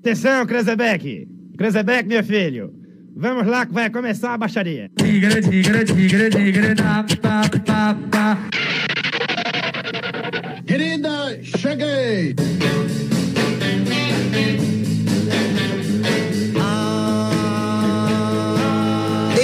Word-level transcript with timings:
Atenção, 0.00 0.46
Krezebeck! 0.46 1.28
Krezebeck, 1.56 2.08
meu 2.08 2.24
filho! 2.24 2.72
Vamos 3.14 3.46
lá 3.46 3.66
que 3.66 3.74
vai 3.74 3.90
começar 3.90 4.34
a 4.34 4.38
baixaria. 4.38 4.90
Tigre, 4.96 5.42
tigre, 5.42 5.84
tigre, 5.84 6.30
tigre, 6.30 6.74
da, 6.74 7.04
pa, 7.20 7.42
pa, 7.66 7.94
pa. 8.10 8.38
Querida, 10.66 11.38
cheguei! 11.42 12.34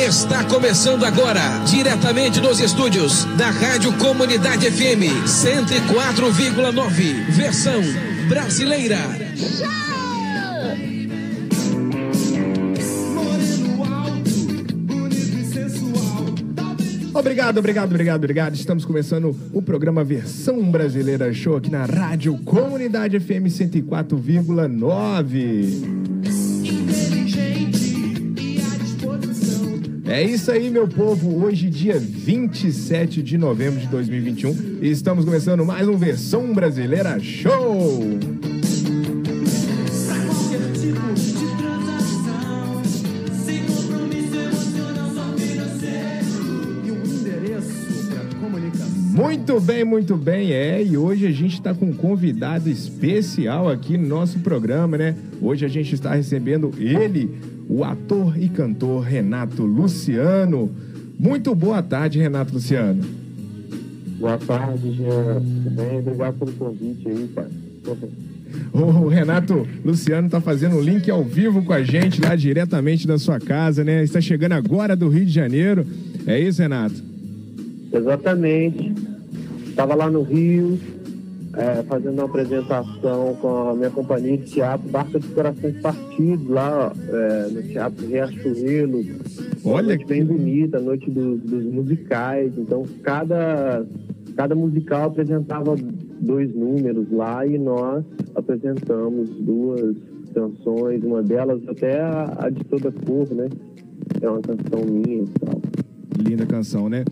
Está 0.07 0.45
começando 0.45 1.05
agora, 1.05 1.41
diretamente 1.67 2.41
dos 2.41 2.61
estúdios 2.61 3.25
da 3.37 3.51
Rádio 3.51 3.93
Comunidade 3.99 4.71
FM 4.71 5.27
104,9, 5.27 7.25
versão 7.31 7.83
brasileira. 8.29 8.99
Obrigado, 17.15 17.59
obrigado, 17.59 17.91
obrigado, 17.91 18.19
obrigado. 18.19 18.55
Estamos 18.57 18.85
começando 18.85 19.37
o 19.53 19.63
programa 19.63 20.03
Versão 20.03 20.69
Brasileira 20.69 21.33
Show 21.33 21.57
aqui 21.57 21.71
na 21.71 21.85
Rádio 21.85 22.37
Comunidade 22.39 23.21
FM 23.21 23.47
104,9. 23.47 25.85
É 30.07 30.25
isso 30.25 30.51
aí, 30.51 30.69
meu 30.71 30.89
povo. 30.89 31.45
Hoje, 31.45 31.71
dia 31.71 32.01
27 32.01 33.23
de 33.23 33.39
novembro 33.39 33.79
de 33.79 33.87
2021, 33.87 34.79
e 34.83 34.91
estamos 34.91 35.25
começando 35.25 35.65
mais 35.65 35.87
um 35.89 35.97
Versão 35.97 36.53
Brasileira 36.53 37.21
Show. 37.21 38.01
Muito 49.15 49.61
bem, 49.61 49.85
muito 49.85 50.17
bem, 50.17 50.51
é. 50.51 50.83
E 50.83 50.97
hoje 50.97 51.25
a 51.25 51.31
gente 51.31 51.55
está 51.55 51.73
com 51.73 51.87
um 51.87 51.93
convidado 51.93 52.69
especial 52.69 53.69
aqui 53.69 53.97
no 53.97 54.09
nosso 54.09 54.41
programa, 54.41 54.99
né? 54.99 55.15
Hoje 55.41 55.65
a 55.65 55.69
gente 55.69 55.95
está 55.95 56.17
recebendo 56.17 56.73
ele, 56.77 57.31
o 57.69 57.85
ator 57.85 58.37
e 58.37 58.49
cantor 58.49 59.05
Renato 59.05 59.63
Luciano. 59.63 60.69
Muito 61.17 61.55
boa 61.55 61.81
tarde, 61.81 62.19
Renato 62.19 62.55
Luciano. 62.55 63.05
Boa 64.19 64.37
tarde, 64.37 64.93
Jean. 64.95 65.41
Tudo 65.41 65.71
bem? 65.71 65.99
Obrigado 66.01 66.35
pelo 66.37 66.53
convite 66.53 67.09
aí, 67.09 67.31
cara. 67.33 67.51
O 68.73 69.09
Renato 69.09 69.67
Luciano 69.85 70.27
está 70.27 70.41
fazendo 70.41 70.77
um 70.77 70.81
link 70.81 71.11
ao 71.11 71.25
vivo 71.25 71.65
com 71.65 71.73
a 71.73 71.83
gente 71.83 72.21
lá 72.21 72.37
diretamente 72.37 73.05
da 73.05 73.19
sua 73.19 73.41
casa, 73.41 73.83
né? 73.83 74.03
Está 74.03 74.21
chegando 74.21 74.53
agora 74.53 74.95
do 74.95 75.09
Rio 75.09 75.27
de 75.27 75.33
Janeiro. 75.33 75.85
É 76.25 76.39
isso, 76.39 76.63
Renato? 76.63 77.14
Exatamente. 77.95 78.93
Estava 79.69 79.95
lá 79.95 80.11
no 80.11 80.23
Rio, 80.23 80.79
é, 81.57 81.83
fazendo 81.85 82.15
uma 82.15 82.25
apresentação 82.25 83.37
com 83.41 83.69
a 83.69 83.75
minha 83.75 83.91
companhia 83.91 84.37
de 84.39 84.45
teatro, 84.45 84.89
Barca 84.89 85.19
dos 85.19 85.31
Corações 85.31 85.81
Partidos, 85.81 86.49
lá 86.49 86.93
é, 87.09 87.49
no 87.51 87.63
Teatro 87.63 88.07
Riachuelo. 88.07 89.05
Olha 89.65 89.89
noite 89.89 90.07
bem 90.07 90.25
bonita, 90.25 90.79
a 90.79 90.81
noite 90.81 91.11
dos, 91.11 91.41
dos 91.41 91.65
musicais. 91.65 92.53
Então, 92.57 92.85
cada, 93.03 93.87
cada 94.37 94.55
musical 94.55 95.09
apresentava 95.09 95.77
dois 96.21 96.55
números 96.55 97.11
lá 97.11 97.47
e 97.47 97.59
nós 97.59 98.05
apresentamos 98.35 99.29
duas 99.41 99.97
canções, 100.35 101.03
uma 101.05 101.23
delas 101.23 101.61
até 101.69 102.01
a, 102.01 102.37
a 102.39 102.51
de 102.51 102.65
toda 102.65 102.91
cor, 102.91 103.29
né? 103.31 103.49
É 104.21 104.29
uma 104.29 104.41
canção 104.41 104.85
minha 104.85 105.23
e 105.23 105.29
tal. 105.41 105.61
Linda 106.19 106.47
canção, 106.47 106.89
né? 106.89 107.05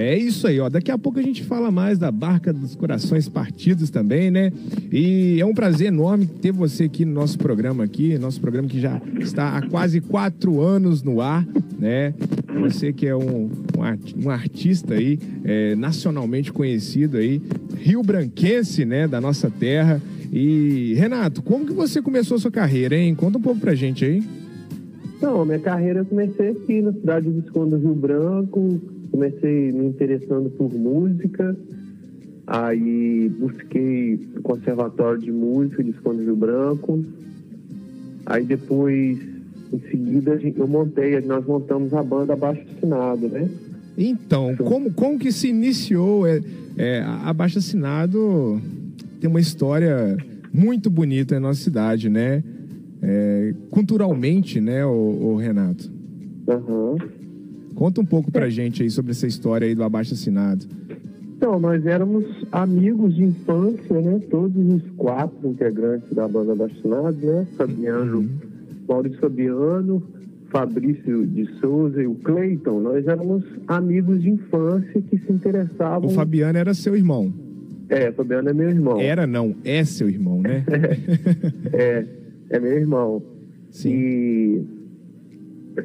É 0.00 0.16
isso 0.16 0.46
aí, 0.46 0.60
ó. 0.60 0.68
Daqui 0.68 0.92
a 0.92 0.96
pouco 0.96 1.18
a 1.18 1.22
gente 1.22 1.42
fala 1.42 1.72
mais 1.72 1.98
da 1.98 2.08
Barca 2.12 2.52
dos 2.52 2.76
Corações 2.76 3.28
Partidos 3.28 3.90
também, 3.90 4.30
né? 4.30 4.52
E 4.92 5.40
é 5.40 5.44
um 5.44 5.52
prazer 5.52 5.88
enorme 5.88 6.24
ter 6.24 6.52
você 6.52 6.84
aqui 6.84 7.04
no 7.04 7.12
nosso 7.12 7.36
programa 7.36 7.82
aqui, 7.82 8.16
nosso 8.16 8.40
programa 8.40 8.68
que 8.68 8.78
já 8.78 9.02
está 9.18 9.56
há 9.56 9.68
quase 9.68 10.00
quatro 10.00 10.60
anos 10.60 11.02
no 11.02 11.20
ar, 11.20 11.44
né? 11.80 12.14
Você 12.60 12.92
que 12.92 13.08
é 13.08 13.16
um, 13.16 13.50
um, 13.76 13.82
art- 13.82 14.14
artista 14.28 14.94
aí, 14.94 15.18
é, 15.44 15.74
nacionalmente 15.74 16.52
conhecido 16.52 17.16
aí, 17.16 17.42
Rio 17.76 18.00
Branquense, 18.04 18.84
né? 18.84 19.08
Da 19.08 19.20
nossa 19.20 19.50
terra. 19.50 20.00
E, 20.32 20.94
Renato, 20.94 21.42
como 21.42 21.66
que 21.66 21.72
você 21.72 22.00
começou 22.00 22.36
a 22.36 22.38
sua 22.38 22.52
carreira, 22.52 22.94
hein? 22.94 23.16
Conta 23.16 23.38
um 23.38 23.42
pouco 23.42 23.58
pra 23.58 23.74
gente 23.74 24.04
aí. 24.04 24.22
Não, 25.20 25.44
minha 25.44 25.58
carreira 25.58 26.00
eu 26.00 26.04
comecei 26.04 26.50
aqui 26.50 26.80
na 26.82 26.92
cidade 26.92 27.28
do 27.28 27.40
Visconde 27.40 27.70
do 27.70 27.78
Rio 27.78 27.94
Branco, 27.96 28.80
comecei 29.10 29.72
me 29.72 29.86
interessando 29.86 30.50
por 30.50 30.72
música, 30.72 31.56
aí 32.46 33.30
busquei 33.38 34.14
o 34.36 34.42
Conservatório 34.42 35.20
de 35.20 35.32
Música 35.32 35.82
de 35.82 35.92
Visconde 35.92 36.18
do 36.18 36.24
Rio 36.24 36.36
Branco, 36.36 37.04
aí 38.26 38.44
depois, 38.44 39.18
em 39.72 39.78
seguida, 39.90 40.40
eu 40.56 40.66
montei, 40.66 41.20
nós 41.20 41.44
montamos 41.46 41.92
a 41.94 42.02
banda 42.02 42.32
Abaixo 42.32 42.62
Assinado, 42.76 43.28
né? 43.28 43.48
Então, 43.96 44.54
como, 44.56 44.92
como 44.92 45.18
que 45.18 45.32
se 45.32 45.48
iniciou? 45.48 46.26
É, 46.26 46.40
é, 46.76 47.00
a 47.00 47.30
Abaixo 47.30 47.58
Assinado 47.58 48.60
tem 49.20 49.28
uma 49.28 49.40
história 49.40 50.16
muito 50.52 50.88
bonita 50.88 51.34
na 51.34 51.48
nossa 51.48 51.60
cidade, 51.60 52.08
né? 52.08 52.42
É, 53.02 53.54
culturalmente, 53.70 54.60
né, 54.60 54.84
o, 54.84 55.36
Renato? 55.36 55.90
Aham. 56.48 56.96
Conta 57.78 58.00
um 58.00 58.04
pouco 58.04 58.28
pra 58.32 58.48
gente 58.48 58.82
aí 58.82 58.90
sobre 58.90 59.12
essa 59.12 59.24
história 59.24 59.64
aí 59.64 59.72
do 59.72 59.84
Abaixo 59.84 60.12
Assinado. 60.12 60.66
Então, 61.36 61.60
nós 61.60 61.86
éramos 61.86 62.24
amigos 62.50 63.14
de 63.14 63.22
infância, 63.22 64.00
né? 64.00 64.20
Todos 64.28 64.56
os 64.56 64.82
quatro 64.96 65.48
integrantes 65.48 66.12
da 66.12 66.26
banda 66.26 66.56
Bastinado, 66.56 67.16
né? 67.24 67.46
Fabiano, 67.56 68.28
Maurício 68.88 69.20
Fabiano, 69.20 70.02
Fabrício 70.50 71.24
de 71.24 71.46
Souza 71.60 72.02
e 72.02 72.06
o 72.08 72.16
Cleiton. 72.16 72.80
Nós 72.80 73.06
éramos 73.06 73.44
amigos 73.68 74.22
de 74.22 74.30
infância 74.30 75.00
que 75.00 75.16
se 75.16 75.32
interessavam. 75.32 76.10
O 76.10 76.12
Fabiano 76.12 76.58
era 76.58 76.74
seu 76.74 76.96
irmão. 76.96 77.32
É, 77.88 78.10
Fabiano 78.10 78.48
é 78.48 78.52
meu 78.52 78.70
irmão. 78.70 79.00
Era 79.00 79.24
não, 79.24 79.54
é 79.64 79.84
seu 79.84 80.08
irmão, 80.08 80.42
né? 80.42 80.64
É, 81.72 82.04
é 82.50 82.58
meu 82.58 82.72
irmão. 82.72 83.22
Sim. 83.70 83.90
E, 83.90 84.77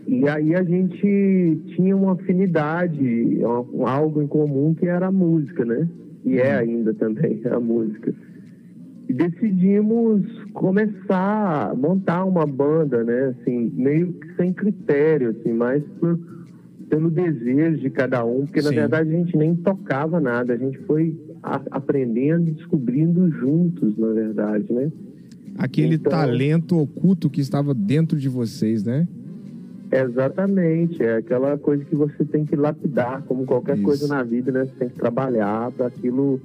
e 0.08 0.28
aí 0.28 0.56
a 0.56 0.64
gente 0.64 1.62
tinha 1.76 1.96
uma 1.96 2.14
afinidade, 2.14 3.40
algo 3.86 4.22
em 4.22 4.28
comum 4.28 4.74
que 4.74 4.86
era 4.86 5.08
a 5.08 5.12
música, 5.12 5.64
né? 5.66 5.88
E 6.26 6.38
é 6.38 6.56
ainda 6.56 6.94
também 6.94 7.42
a 7.52 7.60
música. 7.60 8.14
E 9.10 9.14
decidimos 9.14 10.22
começar 10.54 11.72
a 11.72 11.76
montar 11.76 12.24
uma 12.26 12.46
banda, 12.46 13.04
né? 13.04 13.36
Assim, 13.40 13.72
meio 13.76 14.14
que 14.14 14.36
sem 14.36 14.54
critério, 14.54 15.30
assim, 15.32 15.52
mais 15.52 15.84
por, 16.00 16.18
pelo 16.90 17.10
desejo 17.12 17.80
de 17.82 17.90
cada 17.90 18.24
um, 18.26 18.46
porque 18.46 18.62
na 18.62 18.70
Sim. 18.70 18.76
verdade 18.76 19.10
a 19.14 19.18
gente 19.18 19.36
nem 19.38 19.56
tocava 19.56 20.20
nada, 20.22 20.54
a 20.54 20.58
gente 20.58 20.78
foi 20.80 21.16
a- 21.44 21.62
aprendendo 21.72 22.48
e 22.48 22.52
descobrindo 22.52 23.30
juntos, 23.32 23.98
na 23.98 24.08
verdade, 24.14 24.72
né? 24.72 24.92
Aquele 25.58 25.96
Então- 25.96 26.12
talento 26.12 26.80
oculto 26.80 27.30
que 27.30 27.42
estava 27.42 27.74
dentro 27.74 28.18
de 28.18 28.30
vocês, 28.30 28.84
né? 28.84 29.08
Exatamente, 30.02 31.04
é 31.04 31.18
aquela 31.18 31.58
coisa 31.58 31.84
que 31.86 31.96
você 31.96 32.26
tem 32.26 32.46
que 32.46 32.56
lapidar, 32.56 33.24
como 33.24 33.46
qualquer 33.46 33.76
Isso. 33.76 33.84
coisa 33.84 34.08
na 34.08 34.24
vida, 34.24 34.52
né? 34.52 34.66
Você 34.66 34.76
tem 34.80 34.90
que 34.90 34.96
trabalhar 34.96 35.72
para 35.72 35.88
aquilo 35.88 36.40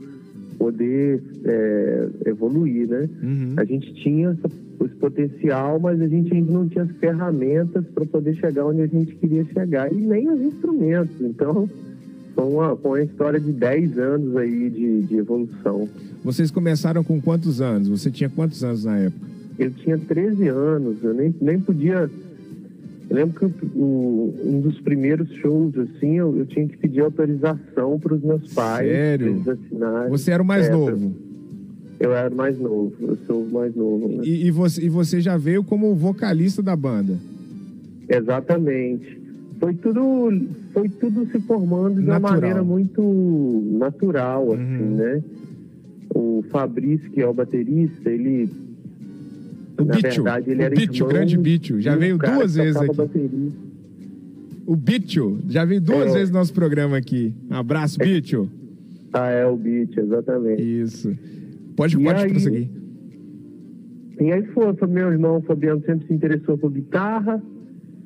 poder 0.58 1.22
é, 1.44 2.08
evoluir, 2.26 2.88
né? 2.88 3.08
Uhum. 3.22 3.54
A 3.56 3.64
gente 3.64 3.94
tinha 3.94 4.36
esse 4.84 4.94
potencial, 4.96 5.78
mas 5.78 6.00
a 6.00 6.08
gente 6.08 6.34
ainda 6.34 6.52
não 6.52 6.68
tinha 6.68 6.84
as 6.84 6.90
ferramentas 6.98 7.84
para 7.94 8.04
poder 8.04 8.34
chegar 8.34 8.66
onde 8.66 8.82
a 8.82 8.86
gente 8.86 9.14
queria 9.16 9.44
chegar 9.44 9.92
e 9.92 9.96
nem 9.96 10.28
os 10.28 10.40
instrumentos. 10.40 11.20
Então, 11.20 11.68
foi 12.34 12.44
uma, 12.44 12.76
foi 12.76 13.00
uma 13.00 13.04
história 13.04 13.40
de 13.40 13.52
10 13.52 13.98
anos 13.98 14.36
aí 14.36 14.70
de, 14.70 15.02
de 15.02 15.16
evolução. 15.16 15.88
Vocês 16.22 16.50
começaram 16.50 17.02
com 17.02 17.20
quantos 17.20 17.60
anos? 17.60 17.88
Você 17.88 18.10
tinha 18.10 18.28
quantos 18.28 18.62
anos 18.62 18.84
na 18.84 18.98
época? 18.98 19.26
Eu 19.58 19.72
tinha 19.72 19.98
13 19.98 20.46
anos, 20.48 21.02
eu 21.02 21.12
nem, 21.14 21.34
nem 21.40 21.58
podia. 21.58 22.08
Eu 23.10 23.16
lembro 23.16 23.38
que 23.50 23.66
o- 23.74 24.34
um 24.44 24.60
dos 24.60 24.78
primeiros 24.80 25.30
shows, 25.36 25.76
assim, 25.78 26.16
eu, 26.18 26.36
eu 26.36 26.44
tinha 26.46 26.68
que 26.68 26.76
pedir 26.76 27.00
autorização 27.00 27.98
para 27.98 28.14
os 28.14 28.22
meus 28.22 28.52
pais. 28.52 28.86
Sério? 28.86 29.42
Você 30.10 30.30
era 30.30 30.42
o 30.42 30.46
mais 30.46 30.66
É, 30.66 30.72
novo. 30.72 31.12
Eu 31.98 32.12
era 32.14 32.32
o 32.32 32.36
mais 32.36 32.58
novo, 32.58 32.92
eu 33.00 33.16
sou 33.26 33.42
o 33.42 33.50
mais 33.50 33.74
novo. 33.74 34.08
né? 34.08 34.22
E, 34.24 34.46
e 34.46 34.50
você, 34.50 34.82
e 34.84 34.88
você 34.88 35.20
já 35.20 35.36
veio 35.36 35.64
como 35.64 35.94
vocalista 35.94 36.62
da 36.62 36.76
banda. 36.76 37.16
Exatamente. 38.08 39.18
Foi 39.58 39.74
tudo, 39.74 40.30
foi 40.72 40.88
tudo 40.88 41.26
se 41.32 41.40
formando 41.40 41.96
de 41.96 42.02
uma 42.06 42.20
Natural. 42.20 42.40
maneira 42.40 42.62
muito 42.62 43.02
natural, 43.72 44.52
assim, 44.52 44.62
Uhum. 44.82 44.96
né? 44.96 45.22
O 46.14 46.44
Fabrício, 46.50 47.10
que 47.10 47.20
é 47.20 47.26
o 47.26 47.34
baterista, 47.34 48.08
ele 48.10 48.48
O 49.78 49.84
Na 49.84 49.94
Bicho, 49.94 50.22
verdade, 50.22 50.50
ele 50.50 50.60
o 50.60 50.64
era 50.64 50.74
Bicho, 50.74 51.06
grande 51.06 51.38
Bicho, 51.38 51.80
já 51.80 51.94
um 51.94 51.98
veio 51.98 52.18
duas 52.18 52.54
vezes 52.56 52.76
aqui. 52.76 52.96
bateria. 52.96 53.50
O 54.66 54.76
Bicho, 54.76 55.38
já 55.48 55.64
veio 55.64 55.80
duas 55.80 56.10
É. 56.10 56.14
vezes 56.14 56.30
no 56.30 56.38
nosso 56.38 56.52
programa 56.52 56.96
aqui. 56.96 57.32
Abraço, 57.48 57.98
Bicho. 57.98 58.48
Ah, 59.12 59.28
é 59.30 59.46
o 59.46 59.56
Beat, 59.56 59.96
exatamente. 59.96 60.62
Isso. 60.62 61.10
Pode, 61.76 61.96
E 61.96 62.02
pode 62.04 62.22
aí- 62.24 62.30
prosseguir. 62.30 62.68
E 64.20 64.32
aí 64.32 64.44
foi, 64.46 64.74
meu 64.88 65.12
irmão 65.12 65.40
Fabiano 65.42 65.80
sempre 65.86 66.06
se 66.08 66.12
interessou 66.12 66.58
por 66.58 66.70
guitarra. 66.72 67.40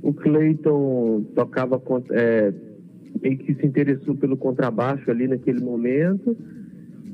O 0.02 0.12
Clayton 0.12 1.24
tocava 1.34 1.80
é, 2.10 2.52
meio 3.22 3.38
que 3.38 3.54
se 3.54 3.66
interessou 3.66 4.14
pelo 4.14 4.36
contrabaixo 4.36 5.10
ali 5.10 5.26
naquele 5.26 5.60
momento. 5.60 6.36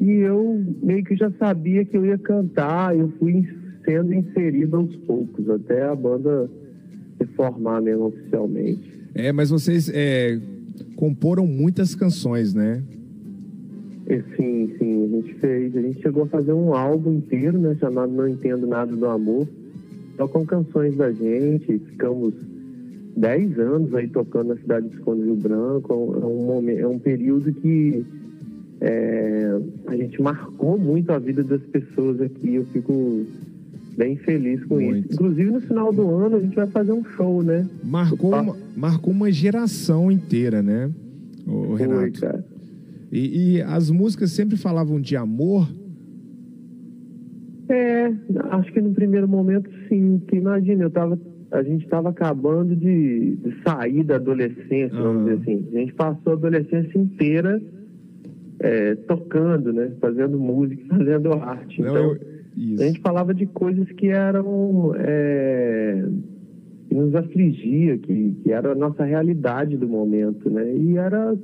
E 0.01 0.11
eu 0.11 0.65
meio 0.83 1.05
que 1.05 1.17
já 1.17 1.31
sabia 1.39 1.85
que 1.85 1.97
eu 1.97 2.05
ia 2.05 2.19
cantar. 2.19 2.97
Eu 2.97 3.09
fui 3.19 3.47
sendo 3.89 4.13
inserido 4.13 4.77
aos 4.77 4.95
poucos 4.97 5.49
até 5.49 5.83
a 5.85 5.97
banda 5.97 6.51
se 7.17 7.25
formar 7.29 7.81
mesmo 7.81 8.09
oficialmente. 8.09 8.93
É, 9.15 9.33
mas 9.33 9.49
vocês 9.49 9.91
é, 9.93 10.39
comporam 10.95 11.47
muitas 11.47 11.95
canções, 11.95 12.53
né? 12.53 12.83
Sim, 14.37 14.75
sim, 14.79 15.05
a 15.05 15.09
gente 15.09 15.35
fez. 15.35 15.75
A 15.75 15.81
gente 15.81 16.03
chegou 16.03 16.25
a 16.25 16.27
fazer 16.27 16.53
um 16.53 16.75
álbum 16.75 17.15
inteiro, 17.15 17.59
né? 17.59 17.75
Chamado 17.81 18.13
Não 18.13 18.29
Entendo 18.29 18.67
Nada 18.67 18.95
do 18.95 19.07
Amor. 19.07 19.49
Só 20.17 20.29
com 20.29 20.45
canções 20.45 20.95
da 20.97 21.11
gente. 21.11 21.79
Ficamos 21.79 22.35
10 23.17 23.59
anos 23.59 23.95
aí 23.95 24.09
tocando 24.09 24.49
na 24.49 24.57
cidade 24.57 24.89
de 24.89 24.97
Esconde 24.97 25.25
Rio 25.25 25.37
Branco. 25.37 25.93
É 25.93 26.27
um, 26.27 26.47
momento, 26.47 26.81
é 26.81 26.87
um 26.87 26.99
período 26.99 27.53
que 27.53 28.05
é, 28.81 29.61
a 29.87 29.97
gente 29.97 30.21
marcou 30.23 30.79
muito 30.79 31.11
a 31.13 31.19
vida 31.19 31.43
das 31.43 31.63
pessoas 31.63 32.21
aqui. 32.21 32.55
Eu 32.55 32.65
fico 32.67 33.27
bem 33.99 34.17
feliz 34.17 34.65
com 34.65 34.77
Muito. 34.77 35.07
isso. 35.07 35.15
Inclusive, 35.15 35.51
no 35.51 35.61
final 35.61 35.93
do 35.93 36.09
ano, 36.15 36.37
a 36.37 36.41
gente 36.41 36.55
vai 36.55 36.69
fazer 36.69 36.93
um 36.93 37.05
show, 37.05 37.43
né? 37.43 37.69
Marcou 37.83 38.29
Opa. 38.31 38.41
uma, 38.43 38.57
marcou 38.77 39.13
uma 39.13 39.31
geração 39.31 40.11
inteira, 40.11 40.63
né? 40.63 40.89
O 41.47 41.77
Foi, 41.77 41.81
Renato. 41.81 42.21
cara. 42.21 42.45
E, 43.11 43.57
e 43.57 43.63
as 43.63 43.91
músicas 43.91 44.31
sempre 44.31 44.57
falavam 44.57 45.01
de 45.01 45.17
amor. 45.17 45.69
É, 47.69 48.07
acho 48.51 48.73
que 48.73 48.81
no 48.81 48.93
primeiro 48.95 49.29
momento 49.29 49.69
sim, 49.89 50.19
porque 50.19 50.37
imagina, 50.37 50.85
eu 50.85 50.91
tava, 50.91 51.19
a 51.51 51.63
gente 51.63 51.85
estava 51.85 52.09
acabando 52.11 52.75
de, 52.75 53.37
de 53.37 53.63
sair 53.63 54.05
da 54.05 54.15
adolescência, 54.17 54.91
vamos 54.97 55.29
Aham. 55.29 55.37
dizer 55.37 55.41
assim. 55.53 55.69
A 55.75 55.79
gente 55.81 55.93
passou 55.95 56.33
a 56.33 56.37
adolescência 56.37 56.99
inteira 56.99 57.61
é, 58.61 58.95
tocando, 58.95 59.73
né? 59.73 59.91
Fazendo 60.01 60.39
música, 60.39 60.83
fazendo 60.97 61.33
arte. 61.35 61.83
Não, 61.83 61.89
então, 61.91 62.13
eu- 62.13 62.38
isso. 62.59 62.83
a 62.83 62.87
gente 62.87 63.01
falava 63.01 63.33
de 63.35 63.47
coisas 63.47 63.91
que 63.93 64.09
eram. 64.09 64.93
É, 64.97 66.05
que 66.89 66.95
nos 66.95 67.15
afligia, 67.15 67.99
que, 67.99 68.35
que 68.43 68.51
era 68.51 68.73
a 68.73 68.75
nossa 68.75 69.05
realidade 69.05 69.77
do 69.77 69.87
momento, 69.87 70.49
né? 70.51 70.75
E 70.75 70.97
era. 70.97 71.37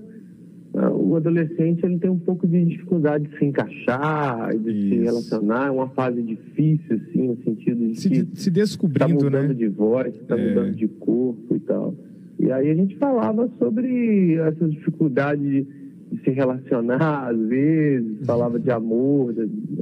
O 0.92 1.14
adolescente 1.14 1.84
ele 1.86 2.00
tem 2.00 2.10
um 2.10 2.18
pouco 2.18 2.48
de 2.48 2.64
dificuldade 2.64 3.28
de 3.28 3.38
se 3.38 3.44
encaixar, 3.44 4.58
de 4.58 4.72
se 4.72 4.94
Isso. 4.96 5.04
relacionar, 5.04 5.68
é 5.68 5.70
uma 5.70 5.88
fase 5.90 6.20
difícil, 6.20 6.96
assim, 6.96 7.28
no 7.28 7.36
sentido 7.44 7.86
de 7.86 8.00
Se, 8.00 8.08
que 8.10 8.16
se 8.34 8.48
está 8.48 8.50
descobrindo, 8.50 9.24
mudando 9.24 9.48
né? 9.48 9.54
de 9.54 9.68
voz, 9.68 10.12
está 10.16 10.36
É. 10.36 10.48
mudando 10.48 10.74
de 10.74 10.88
corpo 10.88 11.54
e 11.54 11.60
tal. 11.60 11.94
E 12.40 12.50
aí 12.50 12.68
a 12.68 12.74
gente 12.74 12.96
falava 12.96 13.48
sobre 13.56 14.34
essas 14.34 14.72
dificuldades 14.72 15.44
de, 15.44 15.62
de 15.62 15.83
se 16.22 16.30
relacionar, 16.30 17.28
às 17.28 17.38
vezes, 17.48 18.24
falava 18.26 18.58
de 18.58 18.70
amor, 18.70 19.34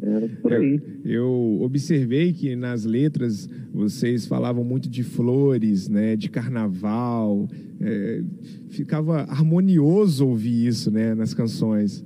era 0.02 0.28
por 0.40 0.52
aí. 0.52 0.80
Eu 1.04 1.58
observei 1.62 2.32
que 2.32 2.54
nas 2.56 2.84
letras 2.84 3.48
vocês 3.72 4.26
falavam 4.26 4.62
muito 4.64 4.88
de 4.88 5.02
flores, 5.02 5.88
né? 5.88 6.16
De 6.16 6.28
carnaval. 6.30 7.48
é, 7.80 8.22
ficava 8.68 9.22
harmonioso 9.22 10.26
ouvir 10.26 10.66
isso, 10.68 10.90
né? 10.90 11.14
Nas 11.14 11.34
canções. 11.34 12.04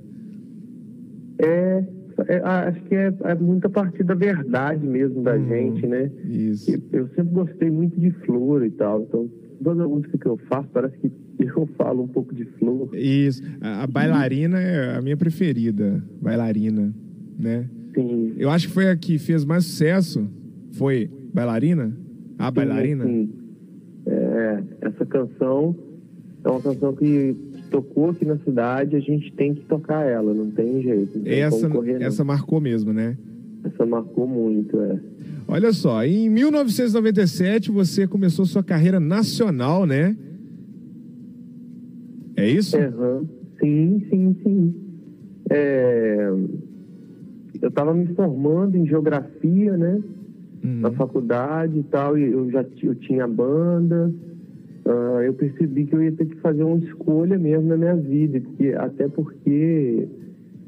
É, 1.39 1.83
é, 2.27 2.37
acho 2.43 2.81
que 2.85 2.95
é, 2.95 3.13
é 3.25 3.35
muito 3.35 3.65
a 3.67 3.69
partir 3.69 4.03
da 4.03 4.15
verdade 4.15 4.85
mesmo 4.87 5.21
da 5.21 5.35
Uhum. 5.35 5.47
gente, 5.47 5.85
né? 5.85 6.09
Isso. 6.27 6.71
Eu, 6.71 6.81
eu 7.01 7.07
sempre 7.09 7.31
gostei 7.33 7.69
muito 7.69 7.99
de 7.99 8.09
flor 8.25 8.65
e 8.65 8.71
tal, 8.71 9.03
então 9.03 9.29
toda 9.63 9.87
música 9.87 10.17
que 10.17 10.25
eu 10.27 10.37
faço 10.49 10.67
parece 10.73 10.97
que 10.97 11.11
eu 11.39 11.67
falo 11.77 12.03
um 12.03 12.07
pouco 12.07 12.33
de 12.33 12.45
flor. 12.45 12.89
Isso. 12.93 13.41
A, 13.61 13.83
a 13.83 13.87
bailarina 13.87 14.59
é 14.59 14.95
a 14.95 15.01
minha 15.01 15.17
preferida. 15.17 16.03
Bailarina, 16.21 16.93
né? 17.37 17.69
Sim. 17.93 18.33
Eu 18.37 18.49
acho 18.49 18.67
que 18.67 18.73
foi 18.73 18.89
a 18.89 18.95
que 18.95 19.17
fez 19.17 19.45
mais 19.45 19.65
sucesso. 19.65 20.27
Foi 20.73 21.09
bailarina? 21.33 21.95
A 22.37 22.51
bailarina? 22.51 23.05
Sim. 23.05 23.29
É, 24.05 24.63
essa 24.81 25.05
canção 25.05 25.75
é 26.43 26.49
uma 26.49 26.61
canção 26.61 26.95
que 26.95 27.35
tocou 27.69 28.11
aqui 28.11 28.23
na 28.23 28.37
cidade, 28.37 28.95
a 28.95 28.99
gente 28.99 29.33
tem 29.33 29.53
que 29.53 29.65
tocar 29.65 30.05
ela, 30.05 30.33
não 30.33 30.49
tem 30.51 30.81
jeito. 30.81 31.17
Não 31.17 31.23
tem 31.25 31.41
Essa, 31.41 31.69
correr, 31.69 32.01
essa 32.01 32.23
marcou 32.23 32.61
mesmo, 32.61 32.93
né? 32.93 33.17
essa 33.67 33.85
marcou 33.85 34.27
muito, 34.27 34.79
é. 34.79 34.99
Olha 35.47 35.71
só, 35.71 36.03
em 36.05 36.29
1997 36.29 37.71
você 37.71 38.07
começou 38.07 38.45
sua 38.45 38.63
carreira 38.63 38.99
nacional, 38.99 39.85
né? 39.85 40.15
É 42.37 42.47
isso? 42.47 42.77
Aham. 42.77 43.25
Sim, 43.59 44.05
sim, 44.09 44.35
sim. 44.43 44.75
É, 45.49 46.29
Eu 47.61 47.69
estava 47.69 47.93
me 47.93 48.05
formando 48.13 48.77
em 48.77 48.85
geografia, 48.85 49.75
né? 49.75 50.01
Hum. 50.63 50.81
na 50.81 50.91
faculdade 50.91 51.79
e 51.79 51.83
tal, 51.83 52.17
e 52.17 52.31
eu 52.31 52.49
já 52.49 52.65
eu 52.83 52.95
tinha 52.95 53.27
banda. 53.27 54.11
Ah, 54.85 55.21
eu 55.23 55.33
percebi 55.33 55.85
que 55.85 55.93
eu 55.93 56.01
ia 56.01 56.11
ter 56.11 56.25
que 56.25 56.35
fazer 56.37 56.63
uma 56.63 56.77
escolha 56.77 57.37
mesmo 57.37 57.67
na 57.67 57.77
minha 57.77 57.95
vida, 57.95 58.39
porque, 58.41 58.73
até 58.77 59.07
porque 59.07 60.07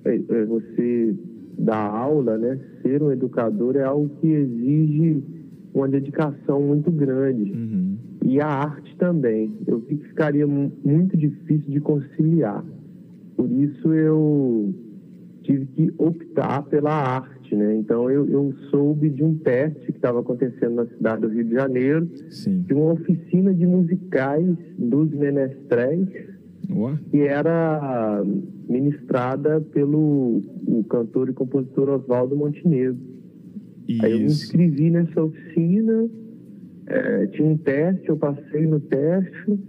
é, 0.06 0.16
é, 0.16 0.45
você 0.45 1.16
dar 1.57 1.89
aula, 1.89 2.38
né, 2.38 2.60
ser 2.81 3.01
um 3.01 3.12
educador 3.12 3.75
é 3.75 3.83
algo 3.83 4.10
que 4.21 4.27
exige 4.27 5.24
uma 5.74 5.88
dedicação 5.88 6.62
muito 6.62 6.92
grande. 6.92 7.51
Uhum. 7.51 7.89
E 8.30 8.40
a 8.40 8.48
arte 8.48 8.96
também. 8.98 9.52
Eu 9.66 9.80
vi 9.80 9.98
que 9.98 10.08
ficaria 10.10 10.46
mu- 10.46 10.72
muito 10.86 11.18
difícil 11.18 11.70
de 11.72 11.80
conciliar. 11.80 12.64
Por 13.36 13.50
isso 13.52 13.92
eu 13.94 14.74
tive 15.44 15.66
que 15.68 15.92
optar 15.98 16.62
pela 16.64 16.92
arte, 16.94 17.56
né? 17.56 17.76
Então 17.78 18.10
eu, 18.12 18.28
eu 18.30 18.54
soube 18.70 19.10
de 19.10 19.24
um 19.24 19.36
teste 19.36 19.84
que 19.86 19.92
estava 19.98 20.20
acontecendo 20.20 20.76
na 20.76 20.86
cidade 20.86 21.22
do 21.22 21.30
Rio 21.30 21.44
de 21.46 21.54
Janeiro, 21.54 22.08
Sim. 22.30 22.62
de 22.62 22.74
uma 22.74 22.94
oficina 22.94 23.52
de 23.54 23.66
musicais 23.66 24.45
dos 24.78 25.09
menestréis, 25.12 26.07
Ó, 26.71 26.92
que 27.09 27.21
era 27.21 28.24
ministrada 28.69 29.59
pelo 29.59 30.42
o 30.68 30.83
cantor 30.88 31.30
e 31.30 31.33
compositor 31.33 31.90
Oswaldo 31.90 32.36
Montenegro. 32.36 32.98
Aí 34.02 34.12
eu 34.12 34.19
me 34.19 34.26
isso. 34.26 34.44
inscrevi 34.44 34.92
nessa 34.92 35.24
oficina, 35.24 36.07
eh, 36.90 37.28
tinha 37.28 37.48
um 37.48 37.58
teste, 37.58 38.10
eu 38.10 38.18
passei 38.18 38.66
no 38.66 38.80
teste 38.80 39.60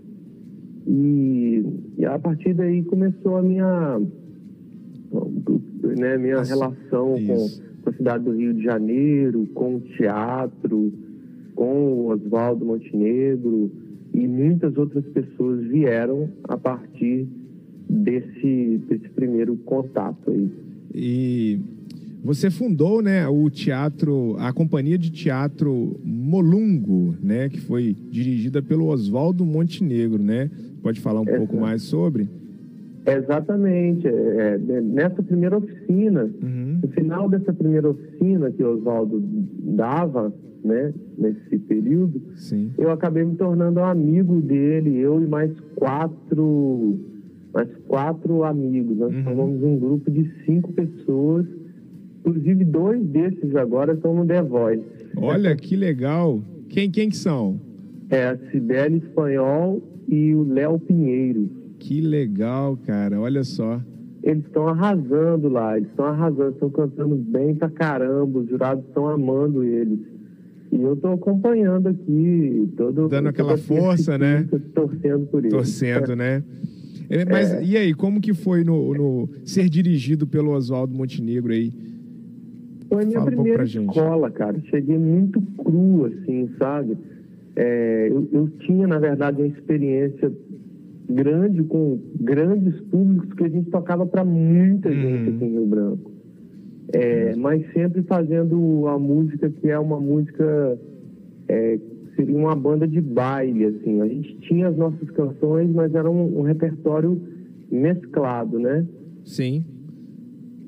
e, 0.86 1.64
e 1.98 2.04
a 2.06 2.18
partir 2.18 2.54
daí 2.54 2.82
começou 2.84 3.36
a 3.36 3.42
minha, 3.42 4.00
né, 5.98 6.16
minha 6.16 6.36
Nossa, 6.36 6.54
relação 6.54 7.14
com, 7.26 7.48
com 7.82 7.90
a 7.90 7.92
cidade 7.92 8.24
do 8.24 8.32
Rio 8.32 8.54
de 8.54 8.62
Janeiro, 8.62 9.46
com 9.54 9.76
o 9.76 9.80
teatro, 9.80 10.92
com 11.54 11.92
o 11.92 12.06
Oswaldo 12.08 12.64
Montenegro 12.64 13.70
e 14.14 14.26
muitas 14.26 14.76
outras 14.78 15.04
pessoas 15.08 15.62
vieram 15.66 16.30
a 16.44 16.56
partir 16.56 17.28
desse, 17.88 18.80
desse 18.88 19.08
primeiro 19.10 19.56
contato 19.58 20.30
aí. 20.30 20.50
E 20.94 21.60
você 22.22 22.50
fundou, 22.50 23.00
né, 23.02 23.26
o 23.28 23.48
teatro, 23.50 24.36
a 24.38 24.52
companhia 24.52 24.98
de 24.98 25.10
teatro 25.10 25.98
Molungo, 26.04 27.14
né, 27.22 27.48
que 27.48 27.60
foi 27.60 27.96
dirigida 28.10 28.60
pelo 28.62 28.86
Oswaldo 28.88 29.44
Montenegro, 29.44 30.22
né? 30.22 30.50
Pode 30.82 31.00
falar 31.00 31.20
um 31.20 31.26
pouco 31.26 31.56
mais 31.56 31.82
sobre? 31.82 32.28
Exatamente. 33.06 34.06
É, 34.06 34.58
é, 34.68 34.80
nessa 34.80 35.22
primeira 35.22 35.56
oficina, 35.58 36.24
Uhum. 36.42 36.80
no 36.82 36.88
final 36.88 37.28
dessa 37.28 37.52
primeira 37.52 37.88
oficina 37.90 38.50
que 38.50 38.62
o 38.62 38.76
Oswaldo 38.76 39.22
dava, 39.74 40.32
né, 40.64 40.92
nesse 41.18 41.58
período, 41.60 42.20
Sim. 42.36 42.70
eu 42.78 42.90
acabei 42.90 43.24
me 43.24 43.34
tornando 43.36 43.80
um 43.80 43.84
amigo 43.84 44.40
dele, 44.42 44.96
eu 44.98 45.22
e 45.22 45.26
mais 45.26 45.50
quatro, 45.74 46.98
mais 47.54 47.68
quatro 47.88 48.44
amigos. 48.44 48.96
Nós 48.98 49.14
Uhum. 49.14 49.24
formamos 49.24 49.62
um 49.62 49.78
grupo 49.78 50.10
de 50.10 50.30
cinco 50.44 50.72
pessoas. 50.72 51.46
Inclusive, 52.24 52.64
dois 52.64 53.02
desses 53.06 53.54
agora 53.56 53.94
estão 53.94 54.14
no 54.14 54.26
The 54.26 54.42
Voice. 54.42 54.84
Olha 55.16 55.54
que 55.56 55.74
legal. 55.74 56.42
Quem 56.68 56.90
quem 56.90 57.08
que 57.08 57.16
são? 57.16 57.60
É 58.10 58.28
a 58.28 58.38
Cibele 58.50 58.98
Espanhol 58.98 59.82
e 60.08 60.34
o 60.34 60.44
Léo 60.44 60.78
Pinheiro. 60.78 61.48
Que 61.78 62.00
legal, 62.00 62.76
cara. 62.86 63.20
Olha 63.20 63.42
só. 63.42 63.80
Eles 64.22 64.44
estão 64.44 64.68
arrasando 64.68 65.48
lá, 65.48 65.78
eles 65.78 65.88
estão 65.88 66.04
arrasando, 66.04 66.50
estão 66.50 66.68
cantando 66.68 67.16
bem 67.16 67.54
pra 67.54 67.70
caramba, 67.70 68.40
os 68.40 68.48
jurados 68.50 68.84
estão 68.84 69.08
amando 69.08 69.64
eles. 69.64 69.98
E 70.70 70.80
eu 70.80 70.94
tô 70.96 71.08
acompanhando 71.08 71.88
aqui, 71.88 72.68
todo, 72.76 73.08
Dando 73.08 73.28
aquela 73.28 73.56
força, 73.56 74.18
né? 74.18 74.46
Torcendo 74.74 75.26
por 75.26 75.44
ele. 75.44 75.48
Torcendo, 75.48 76.14
né? 76.14 76.42
É, 77.12 77.24
Mas 77.24 77.68
e 77.68 77.76
aí, 77.76 77.92
como 77.92 78.20
que 78.20 78.32
foi 78.32 78.62
no, 78.62 78.94
no 78.94 79.28
ser 79.44 79.68
dirigido 79.68 80.28
pelo 80.28 80.52
Oswaldo 80.52 80.94
Montenegro 80.94 81.52
aí? 81.52 81.72
Foi 82.90 83.02
a 83.02 83.06
minha 83.06 83.18
Fala 83.20 83.30
primeira 83.30 83.64
escola, 83.64 84.30
cara. 84.30 84.60
Cheguei 84.68 84.98
muito 84.98 85.40
cru, 85.56 86.04
assim, 86.06 86.50
sabe? 86.58 86.98
É, 87.56 88.08
eu, 88.10 88.28
eu 88.32 88.48
tinha, 88.60 88.86
na 88.86 88.98
verdade, 88.98 89.40
uma 89.40 89.46
experiência 89.46 90.30
grande 91.08 91.62
com 91.64 91.98
grandes 92.20 92.78
públicos 92.82 93.32
que 93.34 93.44
a 93.44 93.48
gente 93.48 93.70
tocava 93.70 94.04
para 94.06 94.24
muita 94.24 94.88
Uhum. 94.90 94.94
gente 95.00 95.30
aqui 95.30 95.44
em 95.44 95.50
Rio 95.52 95.66
Branco. 95.66 96.10
É, 96.92 97.34
mas 97.36 97.64
sempre 97.72 98.02
fazendo 98.02 98.86
a 98.88 98.98
música 98.98 99.48
que 99.48 99.68
é 99.70 99.78
uma 99.78 100.00
música 100.00 100.76
é, 101.48 101.78
seria 102.16 102.36
uma 102.36 102.56
banda 102.56 102.86
de 102.88 103.00
baile 103.00 103.64
assim 103.66 104.00
a 104.00 104.08
gente 104.08 104.36
tinha 104.40 104.66
as 104.66 104.76
nossas 104.76 105.08
canções 105.10 105.70
mas 105.72 105.94
era 105.94 106.10
um, 106.10 106.40
um 106.40 106.42
repertório 106.42 107.20
mesclado 107.70 108.58
né 108.58 108.84
Sim. 109.24 109.64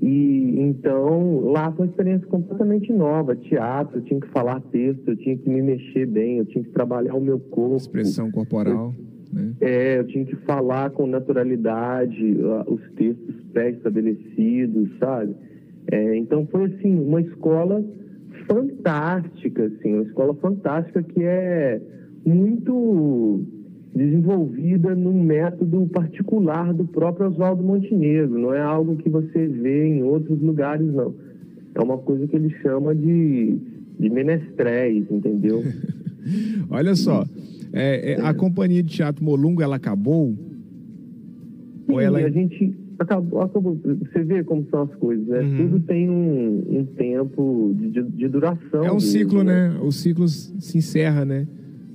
E 0.02 0.60
então 0.60 1.40
lá 1.52 1.70
foi 1.72 1.86
uma 1.86 1.90
experiência 1.90 2.26
completamente 2.26 2.92
nova 2.92 3.36
teatro 3.36 3.98
eu 3.98 4.02
tinha 4.02 4.20
que 4.20 4.28
falar 4.28 4.60
texto 4.72 5.08
eu 5.08 5.16
tinha 5.16 5.36
que 5.36 5.48
me 5.48 5.62
mexer 5.62 6.06
bem 6.06 6.38
eu 6.38 6.44
tinha 6.44 6.64
que 6.64 6.70
trabalhar 6.70 7.14
o 7.14 7.20
meu 7.20 7.38
corpo 7.38 7.76
Expressão 7.76 8.30
corporal, 8.30 8.92
né? 9.32 9.54
é, 9.60 9.98
eu 9.98 10.06
tinha 10.06 10.24
que 10.24 10.36
falar 10.36 10.90
com 10.90 11.06
naturalidade 11.06 12.36
os 12.66 12.80
textos 12.96 13.34
pré-estabelecidos, 13.52 14.90
sabe? 14.98 15.34
É, 15.90 16.16
então 16.16 16.46
foi 16.46 16.64
assim 16.64 16.98
uma 16.98 17.20
escola 17.20 17.84
fantástica, 18.46 19.64
assim, 19.64 19.94
uma 19.94 20.02
escola 20.04 20.34
fantástica 20.34 21.02
que 21.02 21.22
é 21.22 21.80
muito 22.24 23.44
desenvolvida 23.94 24.94
num 24.94 25.22
método 25.22 25.86
particular 25.92 26.72
do 26.72 26.84
próprio 26.84 27.28
Oswaldo 27.28 27.62
Montenegro. 27.62 28.38
Não 28.38 28.54
é 28.54 28.60
algo 28.60 28.96
que 28.96 29.08
você 29.08 29.46
vê 29.46 29.86
em 29.86 30.02
outros 30.02 30.40
lugares, 30.40 30.86
não. 30.86 31.14
É 31.74 31.80
uma 31.80 31.98
coisa 31.98 32.26
que 32.26 32.36
ele 32.36 32.50
chama 32.62 32.94
de, 32.94 33.58
de 33.98 34.10
menestréis, 34.10 35.04
entendeu? 35.10 35.62
Olha 36.70 36.94
só, 36.94 37.24
é, 37.72 38.12
é, 38.12 38.20
a 38.20 38.32
companhia 38.32 38.82
de 38.82 38.90
teatro 38.94 39.24
Molungo, 39.24 39.62
ela 39.62 39.76
acabou? 39.76 40.34
Ou 41.88 41.98
Sim, 41.98 42.04
ela... 42.04 42.18
a 42.18 42.30
gente 42.30 42.74
acabou, 42.98 43.40
acabou. 43.42 43.78
Você 43.84 44.22
vê 44.22 44.42
como 44.44 44.66
são 44.70 44.82
as 44.82 44.94
coisas, 44.94 45.26
né? 45.26 45.40
Uhum. 45.40 45.56
Tudo 45.56 45.80
tem 45.80 46.08
um, 46.08 46.78
um 46.78 46.84
tempo 46.84 47.74
de, 47.76 48.02
de- 48.02 48.28
duração. 48.28 48.84
É 48.84 48.90
um 48.90 48.94
mesmo, 48.94 49.00
ciclo, 49.00 49.42
né? 49.42 49.76
O 49.82 49.90
ciclo 49.90 50.28
se 50.28 50.78
encerra, 50.78 51.24
né? 51.24 51.46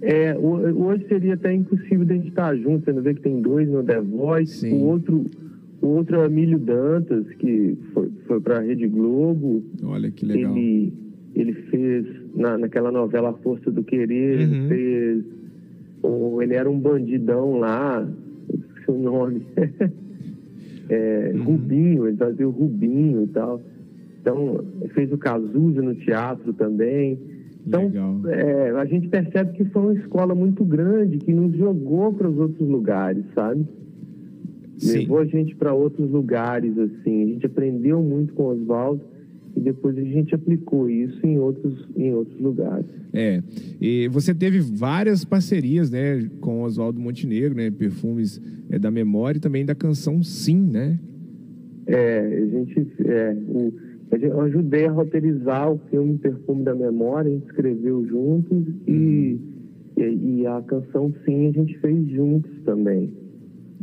É, 0.02 0.34
ho- 0.38 0.86
hoje 0.86 1.06
seria 1.08 1.34
até 1.34 1.54
impossível 1.54 2.06
da 2.06 2.14
gente 2.16 2.30
estar 2.30 2.56
junto. 2.56 2.86
Você 2.86 2.94
não 2.94 3.02
vê 3.02 3.14
que 3.14 3.22
tem 3.22 3.42
dois 3.42 3.68
no 3.68 3.84
The 3.84 4.00
Voice, 4.02 4.60
Sim. 4.60 4.74
o 4.74 4.84
outro, 4.86 5.26
o 5.82 5.88
outro 5.88 6.18
é 6.22 6.26
Emílio 6.26 6.60
Dantas, 6.60 7.28
que 7.40 7.76
foi, 7.94 8.10
foi 8.28 8.40
para 8.40 8.58
a 8.58 8.62
Rede 8.62 8.88
Globo. 8.88 9.64
Olha 9.84 10.12
que 10.12 10.26
legal. 10.26 10.56
Ele, 10.56 10.94
ele 11.36 11.54
fez 11.54 12.06
na, 12.36 12.58
naquela 12.58 12.92
novela 12.92 13.30
A 13.30 13.34
Força 13.34 13.72
do 13.72 13.84
Querer, 13.84 14.38
Uhum. 14.40 14.44
ele 14.44 14.68
fez. 14.68 15.24
o- 16.04 16.42
ele 16.42 16.54
era 16.54 16.70
um 16.70 16.80
bandidão 16.80 17.58
lá, 17.60 18.08
eu 18.50 18.60
esqueci 18.60 18.92
o 18.92 18.98
nome. 19.00 19.42
É, 20.90 21.34
Uhum. 21.36 21.44
Rubinho, 21.44 22.08
ele 22.08 22.16
fazia 22.16 22.48
o 22.48 22.52
Rubinho 22.52 23.24
e 23.24 23.28
tal. 23.28 23.62
Então, 24.22 24.64
fez 24.94 25.12
o 25.12 25.18
Cazuza 25.18 25.82
no 25.82 25.94
teatro 25.96 26.54
também. 26.54 27.20
Então, 27.68 28.22
é, 28.30 28.72
a 28.72 28.86
gente 28.86 29.08
percebe 29.10 29.54
que 29.54 29.66
foi 29.66 29.82
uma 29.82 29.94
escola 29.94 30.34
muito 30.34 30.64
grande 30.64 31.18
que 31.18 31.34
nos 31.34 31.56
jogou 31.58 32.14
para 32.14 32.30
os 32.30 32.38
outros 32.38 32.68
lugares, 32.68 33.24
sabe? 33.36 33.66
Sim. 34.78 35.00
Levou 35.00 35.20
a 35.20 35.26
gente 35.26 35.56
para 35.56 35.74
outros 35.74 36.10
lugares, 36.10 36.78
assim. 36.78 37.24
A 37.24 37.26
gente 37.28 37.46
aprendeu 37.46 38.02
muito 38.02 38.34
com 38.34 38.44
o 38.44 38.48
Oswaldo 38.50 39.02
e 39.56 39.60
depois 39.60 39.98
a 39.98 40.04
gente 40.04 40.36
aplicou 40.36 40.90
isso 40.90 41.26
em 41.26 41.40
outros, 41.40 41.88
em 41.96 42.14
outros 42.14 42.40
lugares. 42.40 42.86
É. 43.12 43.42
E 43.82 44.08
você 44.10 44.34
teve 44.34 44.60
várias 44.60 45.26
parcerias, 45.26 45.90
né, 45.90 46.30
com 46.40 46.62
o 46.62 46.64
Oswaldo 46.64 47.00
Montenegro, 47.00 47.56
né? 47.56 47.72
Perfumes 47.72 48.40
é, 48.70 48.78
da 48.78 48.92
Memória 48.92 49.40
e 49.40 49.42
também 49.42 49.66
da 49.66 49.74
canção 49.74 50.22
Sim, 50.22 50.62
né? 50.62 51.00
É, 51.88 52.20
a 52.20 52.46
gente, 52.46 52.88
é, 53.06 53.36
o, 53.48 53.74
eu 54.12 54.42
ajudei 54.42 54.86
a 54.86 54.92
roteirizar 54.92 55.72
o 55.72 55.80
filme 55.90 56.18
Perfume 56.18 56.64
da 56.64 56.74
Memória, 56.74 57.30
a 57.30 57.34
gente 57.34 57.46
escreveu 57.46 58.06
juntos 58.08 58.66
e, 58.88 59.40
e, 59.98 60.02
e 60.42 60.48
a 60.48 60.62
canção 60.62 61.14
Sim 61.26 61.48
a 61.48 61.52
gente 61.52 61.78
fez 61.80 62.08
juntos 62.10 62.52
também. 62.64 63.12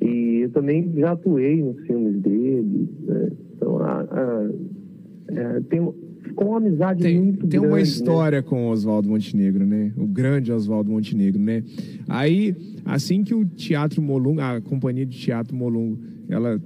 E 0.02 0.40
eu 0.42 0.50
também 0.50 0.92
já 0.96 1.12
atuei 1.12 1.62
nos 1.62 1.78
filmes 1.86 2.20
dele, 2.22 2.88
né? 3.06 3.30
Então, 3.56 3.78
a, 3.78 4.00
a- 4.00 4.50
é, 5.28 5.60
tem, 5.70 5.92
ficou 6.22 6.48
uma 6.48 6.56
amizade 6.58 7.02
Tem, 7.02 7.18
muito 7.20 7.46
tem 7.46 7.60
uma 7.60 7.68
grande, 7.68 7.82
né? 7.82 7.88
história 7.88 8.42
com 8.42 8.66
o 8.66 8.70
Oswaldo 8.70 9.08
Montenegro, 9.08 9.64
né? 9.66 9.92
O 9.96 10.06
grande 10.06 10.52
Oswaldo 10.52 10.90
Montenegro, 10.90 11.40
né? 11.40 11.62
Aí, 12.08 12.54
assim 12.84 13.22
que 13.22 13.34
o 13.34 13.44
Teatro 13.44 14.02
Molungo, 14.02 14.40
a 14.40 14.60
companhia 14.60 15.06
de 15.06 15.18
Teatro 15.18 15.56
Molungo, 15.56 15.98
ela 16.28 16.60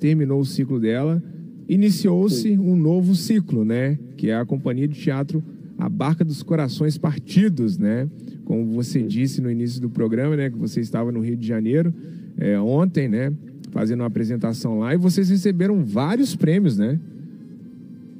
terminou 0.00 0.40
o 0.40 0.44
ciclo 0.44 0.80
dela, 0.80 1.22
iniciou-se 1.70 2.58
um 2.58 2.74
novo 2.74 3.14
ciclo, 3.14 3.64
né? 3.64 3.96
Que 4.16 4.30
é 4.30 4.34
a 4.34 4.44
companhia 4.44 4.88
de 4.88 5.00
teatro 5.00 5.40
A 5.78 5.88
Barca 5.88 6.24
dos 6.24 6.42
Corações 6.42 6.98
Partidos, 6.98 7.78
né? 7.78 8.08
Como 8.44 8.66
você 8.66 9.00
disse 9.00 9.40
no 9.40 9.48
início 9.48 9.80
do 9.80 9.88
programa, 9.88 10.36
né? 10.36 10.50
Que 10.50 10.58
você 10.58 10.80
estava 10.80 11.12
no 11.12 11.20
Rio 11.20 11.36
de 11.36 11.46
Janeiro 11.46 11.94
é, 12.36 12.58
ontem, 12.58 13.08
né? 13.08 13.32
Fazendo 13.70 14.00
uma 14.00 14.08
apresentação 14.08 14.80
lá 14.80 14.92
e 14.92 14.96
vocês 14.96 15.30
receberam 15.30 15.84
vários 15.84 16.34
prêmios, 16.34 16.76
né? 16.76 16.98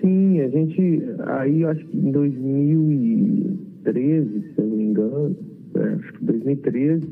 Sim, 0.01 0.39
a 0.41 0.49
gente, 0.49 1.03
aí 1.27 1.63
eu 1.63 1.71
acho 1.71 1.85
que 1.87 1.97
em 1.97 2.13
2013, 2.13 4.31
se 4.31 4.53
eu 4.59 4.65
não 4.65 4.77
me 4.77 4.85
engano, 4.85 5.37
é, 5.75 5.95
acho 5.95 6.13
que 6.13 6.25
2013, 6.25 7.03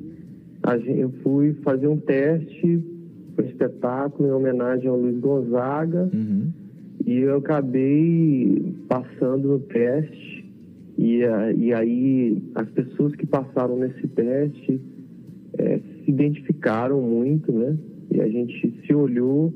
a 0.62 0.78
gente, 0.78 1.00
eu 1.00 1.11
fui 1.25 1.52
fazer 1.64 1.88
um 1.88 1.97
teste 1.97 2.80
para 3.38 3.47
espetáculo 3.47 4.28
em 4.28 4.33
homenagem 4.33 4.88
ao 4.88 4.99
Luiz 4.99 5.16
Gonzaga 5.21 6.11
Uhum. 6.12 6.49
e 7.07 7.18
eu 7.18 7.37
acabei 7.37 8.75
passando 8.88 9.47
no 9.49 9.59
teste 9.61 10.45
e, 10.99 11.23
a- 11.23 11.52
e 11.52 11.73
aí 11.73 12.42
as 12.57 12.68
pessoas 12.71 13.14
que 13.14 13.25
passaram 13.25 13.76
nesse 13.78 14.09
teste 14.09 14.80
eh, 15.57 15.78
se 16.04 16.11
identificaram 16.11 17.00
muito, 17.00 17.52
né? 17.52 17.76
E 18.12 18.21
a 18.21 18.28
gente 18.28 18.75
se 18.85 18.92
olhou 18.95 19.52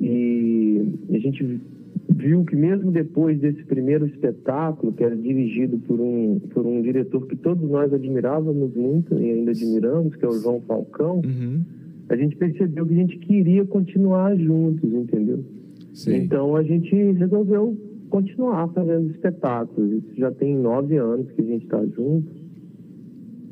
e 0.00 0.82
a 1.10 1.18
gente 1.18 1.60
viu 2.08 2.44
que 2.44 2.56
mesmo 2.56 2.90
depois 2.90 3.38
desse 3.38 3.62
primeiro 3.64 4.06
espetáculo, 4.06 4.92
que 4.92 5.04
era 5.04 5.14
dirigido 5.16 5.78
por 5.78 6.00
um, 6.00 6.38
por 6.52 6.64
um 6.66 6.80
diretor 6.80 7.26
que 7.26 7.36
todos 7.36 7.68
nós 7.70 7.92
admirávamos 7.92 8.74
muito 8.74 9.14
e 9.18 9.30
ainda 9.30 9.50
admiramos, 9.50 10.14
que 10.16 10.24
é 10.24 10.28
o 10.28 10.40
João 10.40 10.60
Falcão, 10.62 11.16
Uhum. 11.24 11.60
A 12.08 12.16
gente 12.16 12.36
percebeu 12.36 12.86
que 12.86 12.92
a 12.92 12.96
gente 12.96 13.18
queria 13.18 13.64
continuar 13.64 14.36
juntos, 14.36 14.92
entendeu? 14.92 15.44
Sei. 15.92 16.18
Então 16.18 16.56
a 16.56 16.62
gente 16.62 16.94
resolveu 17.12 17.76
continuar 18.10 18.68
fazendo 18.68 19.10
espetáculos. 19.10 19.92
Isso 19.92 20.14
já 20.16 20.30
tem 20.30 20.56
nove 20.56 20.96
anos 20.96 21.30
que 21.32 21.40
a 21.40 21.44
gente 21.44 21.64
está 21.64 21.84
junto. 21.86 22.30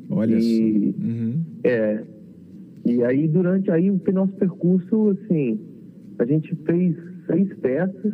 Olha 0.09 0.37
e- 0.37 0.93
só. 0.93 1.05
Uhum. 1.05 1.41
É. 1.63 2.03
E 2.85 3.03
aí 3.03 3.27
durante 3.27 3.71
aí 3.71 3.89
o 3.89 4.01
nosso 4.13 4.33
percurso, 4.33 5.09
assim, 5.09 5.59
a 6.19 6.25
gente 6.25 6.53
fez 6.65 6.95
seis 7.25 7.53
peças, 7.55 8.13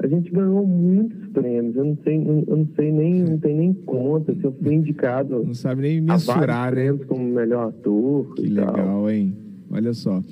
a 0.00 0.06
gente 0.08 0.30
ganhou 0.30 0.66
muitos 0.66 1.21
prêmios. 1.32 1.74
Eu 1.76 1.84
não 1.84 1.98
sei, 2.04 2.16
eu 2.16 2.56
não 2.56 2.68
sei 2.76 2.92
nem, 2.92 3.22
não 3.22 3.38
tem 3.38 3.56
nem 3.56 3.72
conta. 3.72 4.34
Se 4.34 4.44
eu 4.44 4.52
fui 4.62 4.74
indicado 4.74 5.44
Não 5.44 5.54
sabe 5.54 5.82
nem 5.82 6.00
mensurar, 6.00 6.74
né? 6.74 6.92
como 7.06 7.24
melhor 7.24 7.68
ator. 7.68 8.34
Que 8.34 8.46
e 8.46 8.54
tal. 8.54 8.66
legal, 8.66 9.10
hein? 9.10 9.34
Olha 9.70 9.92
só. 9.94 10.22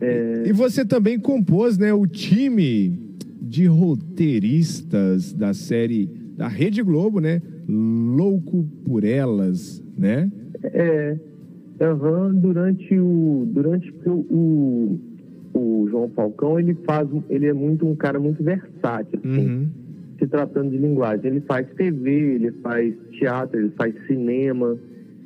É. 0.00 0.42
E 0.46 0.52
você 0.52 0.84
também 0.84 1.18
compôs, 1.18 1.78
né, 1.78 1.92
o 1.94 2.06
time 2.06 2.98
de 3.40 3.66
roteiristas 3.66 5.32
da 5.32 5.52
série 5.54 6.08
da 6.36 6.48
Rede 6.48 6.82
Globo, 6.82 7.20
né? 7.20 7.40
Louco 7.68 8.64
por 8.84 9.04
Elas, 9.04 9.82
né? 9.96 10.30
É, 10.64 11.16
aham, 11.80 12.34
durante 12.34 12.98
o 12.98 13.44
durante 13.52 13.92
o, 14.06 14.10
o, 14.30 15.00
o 15.54 15.88
João 15.90 16.08
Falcão 16.10 16.58
ele 16.58 16.74
faz 16.86 17.08
ele 17.28 17.46
é 17.46 17.52
muito 17.52 17.86
um 17.86 17.94
cara 17.94 18.18
muito 18.18 18.42
versátil 18.42 19.20
assim, 19.24 19.46
Uhum. 19.46 19.68
Se 20.22 20.28
tratando 20.28 20.70
de 20.70 20.78
linguagem 20.78 21.26
ele 21.26 21.40
faz 21.40 21.66
TV 21.74 22.10
ele 22.34 22.52
faz 22.62 22.94
teatro 23.18 23.58
ele 23.58 23.70
faz 23.70 23.94
cinema 24.06 24.78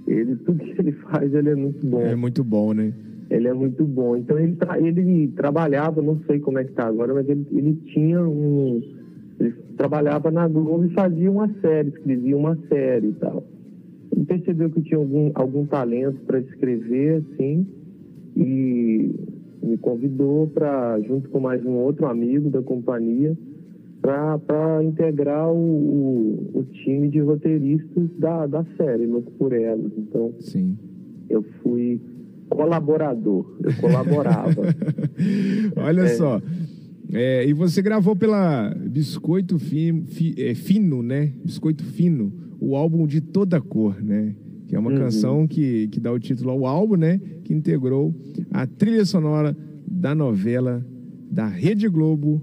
ele 0.06 0.36
tudo 0.46 0.58
que 0.64 0.80
ele 0.80 0.92
faz 0.92 1.34
ele 1.34 1.50
é 1.50 1.54
muito 1.54 1.86
bom 1.86 2.00
É 2.00 2.14
muito 2.14 2.42
bom, 2.42 2.72
né? 2.72 2.92
ele 3.28 3.48
é 3.48 3.52
muito 3.52 3.84
bom 3.84 4.16
então 4.16 4.38
ele 4.38 4.54
tra- 4.56 4.80
ele 4.80 5.28
trabalhava 5.36 6.00
não 6.00 6.18
sei 6.26 6.38
como 6.40 6.58
é 6.58 6.64
que 6.64 6.72
tá 6.72 6.86
agora 6.86 7.12
mas 7.12 7.28
ele, 7.28 7.44
ele 7.52 7.74
tinha 7.92 8.22
um 8.22 8.80
Ele 9.38 9.52
trabalhava 9.76 10.30
na 10.30 10.48
Globo 10.48 10.86
e 10.86 10.90
fazia 10.94 11.30
uma 11.30 11.48
série, 11.60 11.90
escrevia 11.90 12.34
uma 12.36 12.56
série 12.70 13.08
e 13.08 13.12
tal. 13.12 13.44
Ele 14.10 14.24
percebeu 14.24 14.70
que 14.70 14.80
tinha 14.80 14.96
algum, 14.96 15.30
algum 15.34 15.66
talento 15.66 16.18
para 16.26 16.38
escrever, 16.40 17.22
assim, 17.22 17.66
e 18.34 19.10
me 19.62 19.76
convidou 19.76 20.46
para, 20.46 20.98
junto 21.00 21.28
com 21.28 21.38
mais 21.40 21.62
um 21.66 21.72
outro 21.72 22.06
amigo 22.06 22.48
da 22.48 22.62
companhia, 22.62 23.36
para 24.38 24.84
integrar 24.84 25.50
o, 25.52 25.56
o, 25.56 26.50
o, 26.60 26.64
time 26.64 27.08
de 27.08 27.20
roteiristas 27.20 28.08
da, 28.18 28.46
da 28.46 28.64
série, 28.76 29.06
Louco 29.06 29.32
por 29.32 29.52
Elas. 29.52 29.90
Então, 29.98 30.32
Sim. 30.40 30.76
eu 31.28 31.42
fui 31.62 32.00
colaborador, 32.48 33.56
eu 33.62 33.74
colaborava. 33.80 34.62
Olha 35.76 36.02
É. 36.02 36.08
só. 36.08 36.40
É, 37.12 37.46
e 37.46 37.52
você 37.52 37.80
gravou 37.82 38.16
pela 38.16 38.74
Biscoito 38.74 39.58
Fino, 39.58 40.04
fi- 40.06 40.34
é, 40.38 40.54
Fino, 40.54 41.02
né? 41.02 41.32
Biscoito 41.44 41.84
Fino, 41.84 42.32
o 42.60 42.74
álbum 42.74 43.06
de 43.06 43.20
toda 43.20 43.60
cor, 43.60 44.02
né? 44.02 44.34
Que 44.66 44.74
é 44.74 44.78
uma 44.78 44.90
Uhum. 44.90 44.98
canção 44.98 45.46
que, 45.46 45.86
que 45.88 46.00
dá 46.00 46.12
o 46.12 46.18
título 46.18 46.50
ao 46.50 46.66
álbum, 46.66 46.96
né? 46.96 47.20
Que 47.44 47.54
integrou 47.54 48.12
a 48.50 48.66
trilha 48.66 49.04
sonora 49.04 49.56
da 49.88 50.14
novela 50.14 50.84
da 51.30 51.46
Rede 51.46 51.88
Globo, 51.88 52.42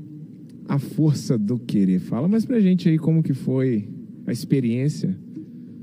A 0.67 0.79
Força 0.79 1.37
do 1.37 1.59
Querer. 1.59 1.99
Fala 1.99 2.27
mais 2.27 2.45
pra 2.45 2.59
gente 2.59 2.89
aí 2.89 2.97
como 2.97 3.23
que 3.23 3.33
foi 3.33 3.87
a 4.25 4.31
experiência. 4.31 5.15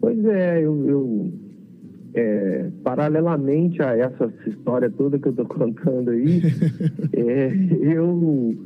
Pois 0.00 0.24
é, 0.24 0.64
eu, 0.64 0.88
eu, 0.88 1.32
é, 2.14 2.70
paralelamente 2.82 3.82
a 3.82 3.96
essa 3.96 4.32
história 4.46 4.90
toda 4.90 5.18
que 5.18 5.28
eu 5.28 5.32
tô 5.32 5.44
contando 5.46 6.10
aí, 6.10 6.42
é, 7.12 7.52
eu 7.82 8.56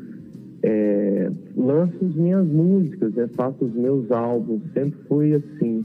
é, 0.62 1.30
lanço 1.56 2.04
as 2.04 2.14
minhas 2.14 2.46
músicas, 2.46 3.12
né, 3.14 3.28
faço 3.34 3.64
os 3.64 3.74
meus 3.74 4.10
álbuns, 4.10 4.62
sempre 4.72 4.98
foi 5.08 5.34
assim. 5.34 5.84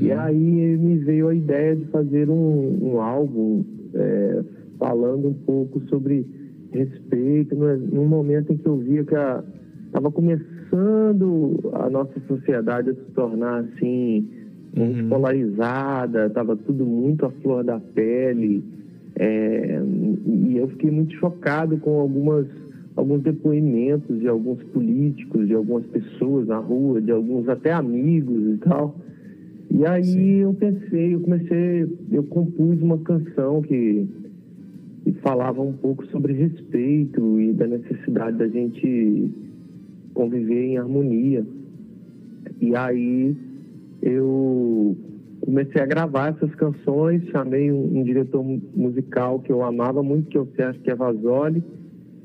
E 0.00 0.10
aí 0.10 0.76
me 0.78 0.96
veio 0.98 1.28
a 1.28 1.34
ideia 1.34 1.76
de 1.76 1.84
fazer 1.86 2.30
um, 2.30 2.78
um 2.82 3.00
álbum 3.00 3.62
é, 3.94 4.42
falando 4.78 5.28
um 5.28 5.34
pouco 5.34 5.80
sobre 5.88 6.26
respeito, 6.78 7.54
no- 7.54 7.76
num 7.76 8.06
momento 8.06 8.52
em 8.52 8.56
que 8.56 8.66
eu 8.66 8.76
via 8.78 9.04
que 9.04 9.14
estava 9.86 10.10
começando 10.10 11.60
a 11.72 11.88
nossa 11.90 12.18
sociedade 12.26 12.90
a 12.90 12.94
se 12.94 13.00
tornar 13.14 13.60
assim, 13.60 14.26
muito 14.76 15.08
polarizada, 15.08 16.26
estava 16.26 16.56
tudo 16.56 16.84
muito 16.84 17.24
à 17.26 17.30
flor 17.30 17.62
da 17.64 17.78
pele. 17.80 18.62
é, 19.16 19.80
e 20.26 20.56
eu 20.56 20.66
fiquei 20.70 20.90
muito 20.90 21.14
chocado 21.14 21.76
com 21.78 22.00
algumas 22.00 22.46
alguns 22.96 23.22
depoimentos 23.22 24.18
de 24.18 24.26
alguns 24.26 24.60
políticos, 24.64 25.46
de 25.46 25.54
algumas 25.54 25.84
pessoas 25.86 26.48
na 26.48 26.58
rua, 26.58 27.00
de 27.00 27.12
alguns 27.12 27.48
até 27.48 27.72
amigos 27.72 28.54
e 28.54 28.58
tal. 28.58 28.96
E 29.70 29.84
aí 29.86 30.38
eu 30.40 30.52
pensei, 30.54 31.14
eu 31.14 31.20
comecei, 31.20 31.86
eu 32.10 32.22
compus 32.24 32.80
uma 32.82 32.98
canção 32.98 33.62
que, 33.62 34.04
que 35.04 35.12
falava 35.20 35.60
um 35.60 35.72
pouco 35.74 36.06
sobre 36.06 36.32
respeito 36.32 37.38
e 37.38 37.52
da 37.52 37.66
necessidade 37.66 38.38
da 38.38 38.48
gente 38.48 39.30
conviver 40.14 40.64
em 40.64 40.78
harmonia. 40.78 41.44
E 42.60 42.74
aí 42.74 43.36
eu 44.00 44.96
comecei 45.40 45.82
a 45.82 45.86
gravar 45.86 46.34
essas 46.34 46.54
canções, 46.54 47.22
chamei 47.28 47.70
um, 47.70 47.98
um 47.98 48.02
diretor 48.02 48.42
mu- 48.42 48.62
musical 48.74 49.40
que 49.40 49.52
eu 49.52 49.62
amava 49.62 50.02
muito, 50.02 50.28
que 50.30 50.38
é 50.38 50.40
o 50.40 50.48
Sérgio 50.56 50.80
Cavazoli, 50.82 51.62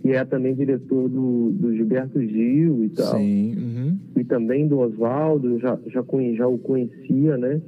que 0.01 0.11
é 0.11 0.23
também 0.23 0.55
diretor 0.55 1.09
do, 1.09 1.51
do 1.51 1.75
Gilberto 1.75 2.21
Gil 2.21 2.85
e 2.85 2.89
tal 2.89 3.17
Sim. 3.17 3.55
uhum. 3.57 3.97
e 4.17 4.23
também 4.23 4.65
do 4.67 4.79
Oswaldo, 4.79 5.49
eu 5.49 5.59
já, 5.59 5.77
já, 5.87 6.01
já 6.35 6.47
o 6.47 6.57
conhecia, 6.57 7.37
né? 7.37 7.61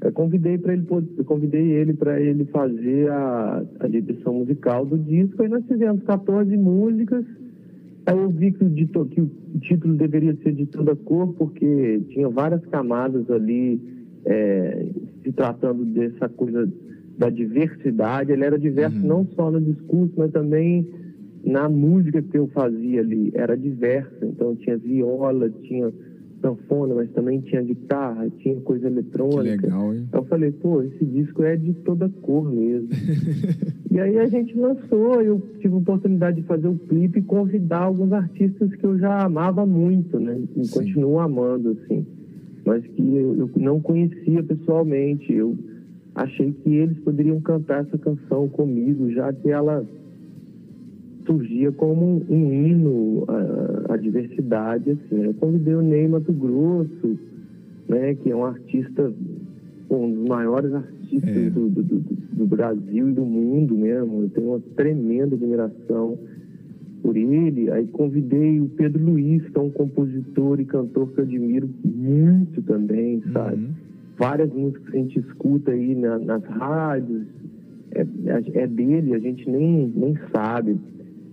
Eu 0.00 0.12
convidei 0.12 0.58
para 0.58 0.74
ele, 0.74 0.86
convidei 1.24 1.72
ele 1.72 1.94
para 1.94 2.20
ele 2.20 2.44
fazer 2.46 3.10
a, 3.10 3.64
a 3.80 3.88
direção 3.88 4.34
musical 4.34 4.84
do 4.84 4.98
disco, 4.98 5.42
e 5.42 5.48
nós 5.48 5.64
fizemos 5.66 6.02
14 6.02 6.56
músicas. 6.56 7.24
Aí 8.06 8.16
eu 8.16 8.30
vi 8.30 8.52
que 8.52 8.64
o, 8.64 9.06
que 9.06 9.20
o 9.20 9.30
título 9.60 9.94
deveria 9.94 10.36
ser 10.36 10.52
de 10.52 10.66
toda 10.66 10.94
cor, 10.94 11.32
porque 11.34 12.00
tinha 12.10 12.28
várias 12.28 12.64
camadas 12.66 13.28
ali 13.30 13.80
é, 14.24 14.86
se 15.22 15.32
tratando 15.32 15.84
dessa 15.84 16.28
coisa 16.28 16.70
da 17.18 17.30
diversidade. 17.30 18.32
Ele 18.32 18.44
era 18.44 18.58
diverso 18.58 18.98
não 18.98 19.26
só 19.34 19.50
no 19.50 19.60
discurso, 19.60 20.12
mas 20.16 20.30
também 20.30 20.86
na 21.44 21.68
música 21.68 22.22
que 22.22 22.36
eu 22.36 22.48
fazia 22.48 23.00
ali. 23.00 23.32
Era 23.34 23.56
diversa, 23.56 24.24
então 24.24 24.54
tinha 24.56 24.76
viola, 24.76 25.48
tinha 25.62 25.92
sanfona, 26.40 26.94
mas 26.94 27.10
também 27.12 27.40
tinha 27.40 27.62
guitarra, 27.62 28.28
tinha 28.38 28.56
coisa 28.60 28.88
Que 28.88 28.94
eletrônica. 28.94 29.66
legal, 29.66 29.94
hein? 29.94 30.08
Eu 30.12 30.24
falei, 30.24 30.52
pô, 30.52 30.82
esse 30.82 31.04
disco 31.04 31.42
é 31.42 31.56
de 31.56 31.72
toda 31.74 32.08
cor 32.22 32.50
mesmo. 32.50 32.88
e 33.90 33.98
aí 33.98 34.18
a 34.18 34.26
gente 34.28 34.56
lançou, 34.56 35.20
eu 35.22 35.40
tive 35.60 35.74
a 35.74 35.78
oportunidade 35.78 36.40
de 36.40 36.46
fazer 36.46 36.68
o 36.68 36.78
clipe 36.78 37.18
e 37.18 37.22
convidar 37.22 37.80
alguns 37.82 38.12
artistas 38.12 38.74
que 38.74 38.84
eu 38.84 38.98
já 38.98 39.24
amava 39.24 39.64
muito, 39.66 40.18
né? 40.20 40.38
E 40.56 40.64
Sim. 40.64 40.72
continuo 40.72 41.18
amando, 41.18 41.70
assim. 41.70 42.06
Mas 42.64 42.84
que 42.86 43.02
eu, 43.02 43.36
eu 43.36 43.50
não 43.56 43.80
conhecia 43.80 44.42
pessoalmente. 44.42 45.32
Eu 45.32 45.56
achei 46.14 46.52
que 46.52 46.74
eles 46.74 46.98
poderiam 46.98 47.40
cantar 47.40 47.84
essa 47.84 47.96
canção 47.98 48.48
comigo, 48.48 49.10
já 49.12 49.32
que 49.32 49.50
ela 49.50 49.84
surgia 51.26 51.72
como 51.72 52.22
um, 52.28 52.52
hino 52.52 53.24
à, 53.28 53.94
à 53.94 53.96
diversidade, 53.96 54.90
assim. 54.92 55.22
Eu 55.24 55.34
convidei 55.34 55.74
o 55.74 55.82
Ney 55.82 56.08
Mato 56.08 56.32
Grosso, 56.32 57.18
né, 57.88 58.14
que 58.14 58.30
é 58.30 58.36
um 58.36 58.44
artista, 58.44 59.12
um 59.90 60.10
dos 60.12 60.28
maiores 60.28 60.72
artistas 60.72 61.36
É. 61.36 61.50
do, 61.50 61.68
do, 61.68 61.82
do, 61.82 61.98
do 62.32 62.46
Brasil 62.46 63.08
e 63.08 63.12
do 63.12 63.24
mundo 63.24 63.74
mesmo. 63.76 64.22
Eu 64.22 64.28
tenho 64.30 64.48
uma 64.48 64.60
tremenda 64.76 65.34
admiração 65.36 66.18
por 67.02 67.16
ele. 67.16 67.70
Aí 67.70 67.86
convidei 67.88 68.60
o 68.60 68.68
Pedro 68.68 69.04
Luiz, 69.04 69.42
que 69.48 69.56
é 69.56 69.60
um 69.60 69.70
compositor 69.70 70.60
e 70.60 70.64
cantor 70.64 71.12
que 71.12 71.20
eu 71.20 71.24
admiro 71.24 71.68
muito 71.84 72.60
também, 72.62 73.22
sabe? 73.32 73.56
Uhum. 73.62 73.70
Várias 74.18 74.52
músicas 74.52 74.88
que 74.90 74.96
a 74.96 75.00
gente 75.00 75.18
escuta 75.20 75.70
aí 75.70 75.94
na- 75.94 76.18
nas 76.18 76.42
rádios, 76.44 77.22
é, 77.92 78.04
é 78.62 78.66
dele, 78.66 79.14
a 79.14 79.18
gente 79.18 79.48
nem, 79.48 79.92
nem 79.94 80.16
sabe. 80.34 80.76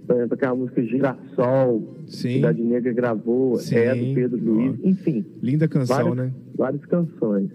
Por 0.05 0.15
exemplo, 0.15 0.33
aquela 0.33 0.55
música 0.55 0.83
Girassol, 0.83 1.81
que 2.05 2.11
Sim. 2.15 2.33
Cidade 2.35 2.61
Negra 2.61 2.91
gravou, 2.93 3.55
Sim. 3.57 3.75
é 3.75 3.95
do 3.95 4.13
Pedro 4.13 4.39
Luiz, 4.43 4.75
enfim 4.83 5.23
Linda 5.41 5.67
canção, 5.67 5.95
várias, 5.95 6.15
né? 6.17 6.31
várias 6.57 6.85
canções. 6.85 7.49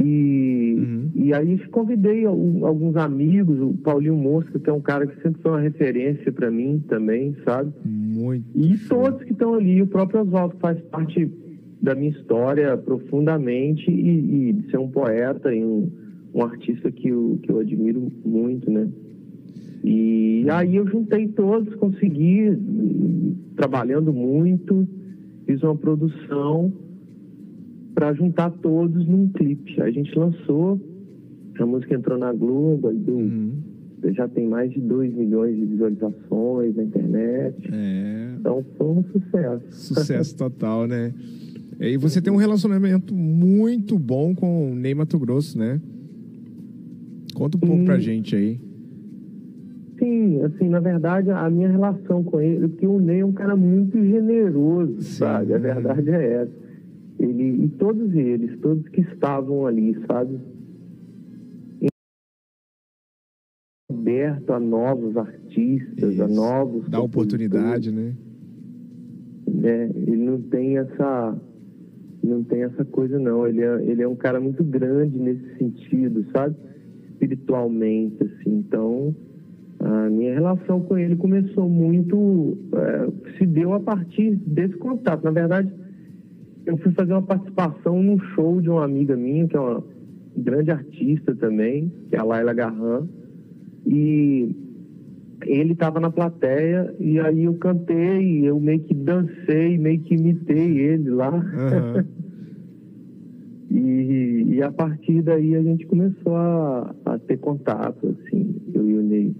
E, 0.00 0.74
Uhum. 0.78 1.10
e 1.16 1.34
aí 1.34 1.58
convidei 1.70 2.24
al- 2.24 2.66
alguns 2.66 2.94
amigos, 2.96 3.58
o 3.60 3.72
Paulinho 3.82 4.14
Mosca, 4.14 4.56
que 4.58 4.70
é 4.70 4.72
um 4.72 4.80
cara 4.80 5.06
que 5.06 5.20
sempre 5.22 5.42
foi 5.42 5.50
uma 5.50 5.60
referência 5.60 6.30
para 6.30 6.50
mim 6.50 6.80
também, 6.88 7.34
sabe? 7.44 7.72
Muito. 7.84 8.44
E 8.54 8.78
todos 8.88 9.22
que 9.24 9.32
estão 9.32 9.54
ali, 9.54 9.82
o 9.82 9.86
próprio 9.88 10.20
Oswaldo 10.20 10.54
faz 10.60 10.78
parte 10.82 11.28
da 11.82 11.94
minha 11.96 12.10
história 12.10 12.76
profundamente 12.76 13.90
e, 13.90 14.50
e 14.50 14.52
de 14.52 14.70
ser 14.70 14.78
um 14.78 14.88
poeta 14.88 15.52
e 15.52 15.64
um, 15.64 15.90
um 16.32 16.42
artista 16.44 16.92
que 16.92 17.08
eu, 17.08 17.38
que 17.42 17.50
eu 17.50 17.58
admiro 17.58 18.12
muito, 18.24 18.70
né? 18.70 18.88
E 19.84 20.44
aí 20.50 20.76
eu 20.76 20.86
juntei 20.88 21.28
todos, 21.28 21.74
consegui, 21.76 22.50
hum, 22.50 23.34
trabalhando 23.56 24.12
muito, 24.12 24.86
fiz 25.46 25.62
uma 25.62 25.76
produção 25.76 26.72
para 27.94 28.12
juntar 28.14 28.50
todos 28.50 29.06
num 29.06 29.28
clipe. 29.28 29.80
A 29.80 29.90
gente 29.90 30.16
lançou, 30.18 30.80
a 31.58 31.66
música 31.66 31.94
entrou 31.94 32.16
na 32.18 32.32
Globo, 32.32 32.88
aí 32.88 32.96
Uhum. 33.08 33.52
já 34.14 34.28
tem 34.28 34.46
mais 34.48 34.70
de 34.72 34.80
2 34.80 35.12
milhões 35.14 35.56
de 35.56 35.66
visualizações 35.66 36.76
na 36.76 36.84
internet. 36.84 37.56
É. 37.72 38.34
Então 38.38 38.64
foi 38.76 38.86
um 38.88 39.04
sucesso. 39.04 39.64
Sucesso 39.94 40.36
total, 40.36 40.86
né? 40.86 41.12
E 41.80 41.96
você 41.96 42.20
tem 42.20 42.32
um 42.32 42.36
relacionamento 42.36 43.14
muito 43.14 43.98
bom 43.98 44.34
com 44.34 44.72
o 44.72 44.74
Ney 44.74 44.94
Mato 44.94 45.18
Grosso, 45.18 45.58
né? 45.58 45.80
Conta 47.34 47.56
um 47.56 47.60
pouco 47.60 47.76
Sim. 47.78 47.84
pra 47.84 47.98
gente 47.98 48.34
aí. 48.36 48.60
Sim, 49.98 50.42
assim, 50.42 50.68
na 50.68 50.78
verdade, 50.78 51.30
a 51.30 51.50
minha 51.50 51.68
relação 51.68 52.22
com 52.22 52.40
ele, 52.40 52.68
porque 52.68 52.86
o 52.86 53.00
Ney 53.00 53.20
é 53.20 53.26
um 53.26 53.32
cara 53.32 53.56
muito 53.56 53.98
generoso, 54.00 55.02
Sim. 55.02 55.18
sabe? 55.18 55.54
A 55.54 55.58
verdade 55.58 56.08
é 56.10 56.42
essa. 56.42 56.52
Ele, 57.18 57.64
e 57.64 57.68
todos 57.70 58.14
eles, 58.14 58.56
todos 58.60 58.88
que 58.88 59.00
estavam 59.00 59.66
ali, 59.66 59.96
sabe? 60.06 60.38
Aberto 63.90 64.52
a 64.52 64.60
novos 64.60 65.16
artistas, 65.16 66.20
a 66.20 66.26
Isso. 66.26 66.34
novos. 66.34 66.88
Dá 66.88 67.00
oportunidade, 67.00 67.90
né? 67.90 68.14
né? 69.52 69.90
Ele 69.96 70.16
não 70.16 70.40
tem 70.42 70.78
essa 70.78 71.36
não 72.22 72.44
tem 72.44 72.62
essa 72.62 72.84
coisa 72.84 73.18
não. 73.18 73.46
Ele 73.46 73.62
é, 73.62 73.82
ele 73.82 74.02
é 74.02 74.08
um 74.08 74.14
cara 74.14 74.38
muito 74.38 74.62
grande 74.62 75.18
nesse 75.18 75.56
sentido, 75.56 76.24
sabe? 76.30 76.54
Espiritualmente, 77.10 78.22
assim. 78.22 78.58
Então 78.58 79.14
A 79.88 80.10
minha 80.10 80.34
relação 80.34 80.82
com 80.82 80.98
ele 80.98 81.16
começou 81.16 81.66
muito, 81.66 82.58
é, 82.74 83.38
se 83.38 83.46
deu 83.46 83.72
a 83.72 83.80
partir 83.80 84.34
desse 84.36 84.74
contato. 84.76 85.24
Na 85.24 85.30
verdade, 85.30 85.72
eu 86.66 86.76
fui 86.76 86.92
fazer 86.92 87.12
uma 87.12 87.22
participação 87.22 88.02
num 88.02 88.18
show 88.34 88.60
de 88.60 88.68
uma 88.68 88.84
amiga 88.84 89.16
minha, 89.16 89.48
que 89.48 89.56
é 89.56 89.60
uma 89.60 89.82
grande 90.36 90.70
artista 90.70 91.34
também, 91.34 91.90
que 92.10 92.16
é 92.16 92.18
a 92.18 92.24
Laila 92.24 92.52
Garran. 92.52 93.08
E 93.86 94.54
ele 95.46 95.72
estava 95.72 95.98
na 96.00 96.10
plateia 96.10 96.94
e 97.00 97.18
aí 97.18 97.44
eu 97.44 97.54
cantei, 97.54 98.46
eu 98.46 98.60
meio 98.60 98.80
que 98.80 98.92
dancei, 98.92 99.78
meio 99.78 100.00
que 100.00 100.14
imitei 100.14 100.78
ele 100.78 101.08
lá. 101.10 101.30
Aham. 101.30 102.04
E, 103.70 104.54
e 104.54 104.62
a 104.62 104.72
partir 104.72 105.20
daí 105.20 105.54
a 105.54 105.62
gente 105.62 105.86
começou 105.86 106.34
a, 106.34 106.94
a 107.04 107.18
ter 107.18 107.36
contato, 107.36 108.16
assim, 108.18 108.56
eu 108.72 108.88
e 108.88 108.94
o 108.94 109.02
Ney. 109.02 109.36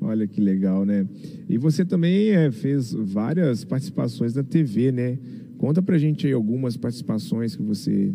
Olha 0.00 0.26
que 0.26 0.40
legal, 0.40 0.84
né? 0.84 1.06
E 1.48 1.56
você 1.58 1.84
também 1.84 2.30
é, 2.30 2.50
fez 2.50 2.92
várias 2.92 3.64
participações 3.64 4.34
na 4.34 4.42
TV, 4.42 4.92
né? 4.92 5.18
Conta 5.58 5.80
pra 5.80 5.96
gente 5.98 6.26
aí 6.26 6.32
algumas 6.32 6.76
participações 6.76 7.56
que 7.56 7.62
você 7.62 8.12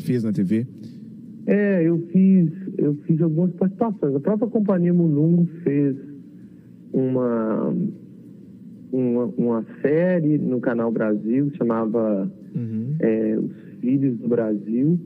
fez 0.00 0.22
na 0.22 0.32
TV. 0.32 0.66
É, 1.46 1.82
eu 1.82 1.98
fiz, 2.12 2.50
eu 2.78 2.94
fiz 3.06 3.20
algumas 3.20 3.52
participações. 3.54 4.14
A 4.14 4.20
própria 4.20 4.48
Companhia 4.48 4.92
Mulungu 4.92 5.46
fez 5.64 5.96
uma, 6.92 7.74
uma, 8.92 9.24
uma 9.36 9.66
série 9.80 10.38
no 10.38 10.60
Canal 10.60 10.92
Brasil, 10.92 11.50
chamava 11.56 12.30
Uhum. 12.54 12.94
é, 13.00 13.38
Os 13.38 13.80
Filhos 13.80 14.18
do 14.18 14.28
Brasil, 14.28 15.00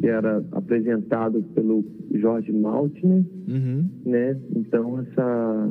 que 0.00 0.06
era 0.06 0.44
apresentado 0.52 1.42
pelo 1.54 1.84
Jorge 2.14 2.52
Maltner. 2.52 3.24
Uhum. 3.48 3.88
né? 4.04 4.36
Então 4.54 5.00
essa 5.00 5.70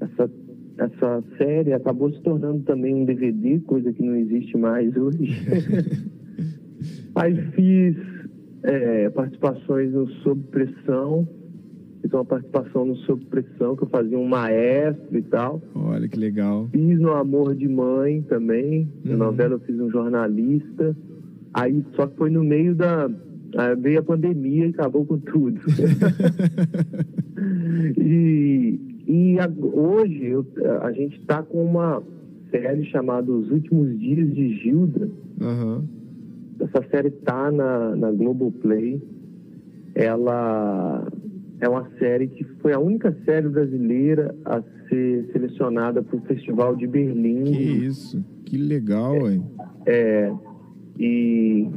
essa 0.00 0.30
essa 0.78 1.24
série 1.38 1.72
acabou 1.72 2.10
se 2.12 2.20
tornando 2.22 2.62
também 2.64 2.94
um 2.94 3.04
DVD, 3.04 3.60
coisa 3.60 3.92
que 3.92 4.02
não 4.02 4.16
existe 4.16 4.56
mais 4.56 4.96
hoje. 4.96 5.28
Aí 7.14 7.36
fiz 7.52 7.96
é, 8.62 9.10
participações 9.10 9.92
no 9.92 10.08
Sob 10.22 10.42
Pressão, 10.50 11.28
fiz 12.00 12.12
uma 12.12 12.24
participação 12.24 12.86
no 12.86 12.96
Sob 12.96 13.24
Pressão, 13.26 13.76
que 13.76 13.84
eu 13.84 13.88
fazia 13.88 14.18
um 14.18 14.26
maestro 14.26 15.16
e 15.16 15.22
tal. 15.22 15.62
Olha 15.74 16.08
que 16.08 16.18
legal. 16.18 16.68
Fiz 16.72 16.98
no 16.98 17.12
Amor 17.12 17.54
de 17.54 17.68
Mãe 17.68 18.22
também, 18.22 18.88
na 19.04 19.12
Uhum. 19.12 19.18
novela 19.18 19.54
eu 19.54 19.60
fiz 19.60 19.78
um 19.78 19.90
jornalista. 19.90 20.96
Aí 21.54 21.84
só 21.94 22.06
que 22.06 22.16
foi 22.16 22.30
no 22.30 22.42
meio 22.44 22.74
da. 22.74 23.06
aí 23.58 23.76
veio 23.76 24.00
a 24.00 24.02
pandemia 24.02 24.66
e 24.66 24.70
acabou 24.70 25.04
com 25.04 25.18
tudo. 25.18 25.60
e 27.98 28.78
e 29.06 29.38
a- 29.40 29.50
hoje 29.60 30.24
eu- 30.26 30.46
a 30.82 30.92
gente 30.92 31.18
está 31.18 31.42
com 31.42 31.64
uma 31.64 32.02
série 32.50 32.84
chamada 32.86 33.30
Os 33.30 33.50
Últimos 33.50 33.98
Dias 33.98 34.32
de 34.32 34.56
Gilda. 34.58 35.10
Aham. 35.40 35.84
Essa 36.60 36.82
série 36.90 37.10
tá 37.10 37.50
na, 37.50 37.96
na 37.96 38.10
Globoplay. 38.12 39.02
Ela 39.94 41.06
é 41.60 41.68
uma 41.68 41.88
série 41.98 42.28
que 42.28 42.44
foi 42.62 42.72
a 42.72 42.78
única 42.78 43.14
série 43.24 43.48
brasileira 43.48 44.34
a 44.44 44.62
ser 44.88 45.28
selecionada 45.32 46.02
para 46.02 46.16
o 46.16 46.20
Festival 46.22 46.76
de 46.76 46.86
Berlim. 46.86 47.44
Que 47.44 47.62
isso. 47.86 48.24
Que 48.44 48.56
legal, 48.56 49.28
hein? 49.28 49.42
É, 49.86 50.30
e, 50.30 50.51
e, 50.98 51.68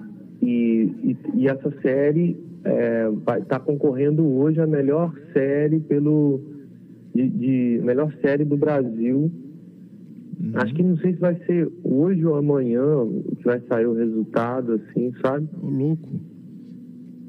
e, 0.41 1.17
e 1.35 1.47
essa 1.47 1.71
série 1.81 2.37
está 3.41 3.59
concorrendo 3.59 4.25
hoje 4.25 4.59
a 4.59 4.67
melhor 4.67 5.13
série 5.33 5.79
pelo 5.81 6.41
de, 7.13 7.29
de- 7.29 7.81
melhor 7.83 8.11
série 8.21 8.43
do 8.43 8.57
Brasil. 8.57 9.31
Uhum. 10.43 10.51
Acho 10.55 10.73
que 10.73 10.83
não 10.83 10.97
sei 10.97 11.13
se 11.13 11.19
vai 11.19 11.35
ser 11.45 11.71
hoje 11.83 12.25
ou 12.25 12.35
amanhã 12.35 12.83
que 13.37 13.43
vai 13.45 13.61
sair 13.69 13.85
o 13.85 13.93
resultado, 13.93 14.73
assim, 14.73 15.13
sabe? 15.21 15.47
Ô, 15.61 15.67
louco. 15.67 16.09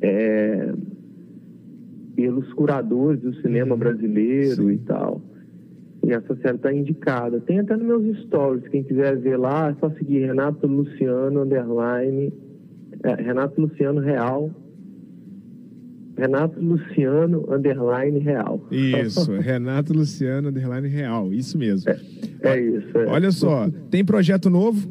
É, 0.01 0.72
pelos 2.14 2.53
curadores 2.55 3.20
do 3.20 3.35
cinema 3.42 3.75
Uhum. 3.75 3.79
brasileiro 3.79 4.64
Sim. 4.64 4.72
e 4.72 4.79
tal. 4.79 5.20
E 6.07 6.12
essa 6.12 6.37
série 6.37 6.55
está 6.55 6.73
indicada. 6.73 7.40
Tem 7.40 7.59
até 7.59 7.77
nos 7.77 7.85
meus 7.85 8.19
stories, 8.21 8.69
quem 8.69 8.85
quiser 8.85 9.16
ver 9.16 9.37
lá, 9.37 9.71
é 9.71 9.75
só 9.81 9.90
seguir 9.90 10.25
Renato 10.27 10.64
Luciano 10.64 11.42
underline, 11.42 12.33
é, 13.03 13.14
Renato 13.14 13.61
Luciano 13.61 14.01
Real. 14.01 14.49
Renato 16.16 16.61
Luciano 16.61 17.45
underline 17.53 18.21
Real. 18.21 18.64
Isso, 18.71 19.33
Renato 19.42 19.92
Luciano, 19.92 20.51
underline 20.51 20.87
real. 20.87 21.33
Isso 21.33 21.59
mesmo. 21.59 21.90
É 22.40 22.61
isso. 22.61 22.97
é. 22.99 23.07
Olha 23.07 23.33
só, 23.33 23.69
tem 23.90 24.05
projeto 24.05 24.49
novo? 24.49 24.88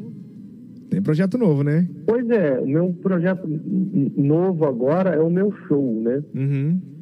Tem 0.90 1.00
projeto 1.00 1.38
novo, 1.38 1.64
né? 1.64 1.88
Pois 2.06 2.28
é, 2.28 2.60
o 2.60 2.66
meu 2.66 2.92
projeto 2.92 3.48
novo 3.48 4.66
agora 4.66 5.14
é 5.14 5.20
o 5.20 5.30
meu 5.30 5.50
show, 5.66 5.98
né? 6.02 6.22
Uhum. 6.34 6.95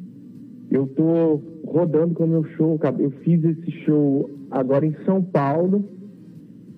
Eu 0.71 0.87
tô 0.87 1.41
rodando 1.65 2.13
com 2.15 2.25
o 2.25 2.27
meu 2.27 2.43
show, 2.55 2.79
eu 2.99 3.11
fiz 3.23 3.43
esse 3.43 3.71
show 3.83 4.29
agora 4.51 4.85
em 4.85 4.95
São 5.05 5.21
Paulo, 5.21 5.85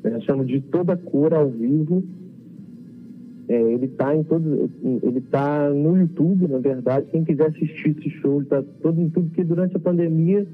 né, 0.04 0.20
chama 0.22 0.46
de 0.46 0.62
Toda 0.62 0.96
Cor 0.98 1.34
ao 1.34 1.50
vivo. 1.50 2.04
É, 3.50 3.62
ele 3.62 3.88
tá 3.88 4.14
em 4.14 4.24
todos, 4.24 4.70
ele 4.84 5.22
tá 5.22 5.70
no 5.70 5.98
YouTube, 5.98 6.48
na 6.50 6.60
verdade. 6.60 7.08
Quem 7.12 7.24
quiser 7.24 7.48
assistir 7.48 7.96
esse 7.98 8.10
show, 8.10 8.40
ele 8.40 8.46
tá 8.48 8.62
todo 8.82 9.00
em 9.00 9.10
tudo, 9.10 9.28
porque 9.28 9.44
durante 9.44 9.76
a 9.78 9.80
pandemia 9.80 10.46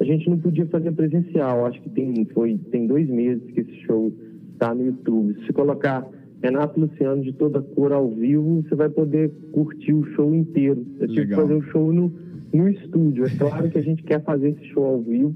a 0.00 0.04
gente 0.04 0.28
não 0.28 0.38
podia 0.38 0.66
fazer 0.66 0.90
presencial. 0.92 1.66
Acho 1.66 1.80
que 1.80 1.90
tem, 1.90 2.24
foi, 2.34 2.58
tem 2.72 2.88
dois 2.88 3.08
meses 3.08 3.44
que 3.52 3.60
esse 3.60 3.74
show 3.86 4.12
tá 4.58 4.74
no 4.74 4.84
YouTube. 4.84 5.36
Se 5.46 5.52
colocar 5.52 6.04
Renato 6.42 6.80
Luciano 6.80 7.22
de 7.22 7.32
toda 7.32 7.62
cor 7.62 7.92
ao 7.92 8.10
vivo, 8.10 8.62
você 8.62 8.74
vai 8.74 8.88
poder 8.88 9.30
curtir 9.52 9.92
o 9.92 10.04
show 10.14 10.34
inteiro. 10.34 10.84
Eu 10.98 11.06
tive 11.06 11.26
que 11.26 11.30
Legal. 11.30 11.42
fazer 11.42 11.54
o 11.54 11.62
show 11.70 11.92
no, 11.92 12.12
no 12.52 12.68
estúdio. 12.68 13.24
É 13.24 13.30
claro 13.30 13.70
que 13.70 13.78
a 13.78 13.82
gente 13.82 14.02
quer 14.02 14.22
fazer 14.22 14.50
esse 14.50 14.64
show 14.66 14.84
ao 14.84 15.00
vivo. 15.00 15.34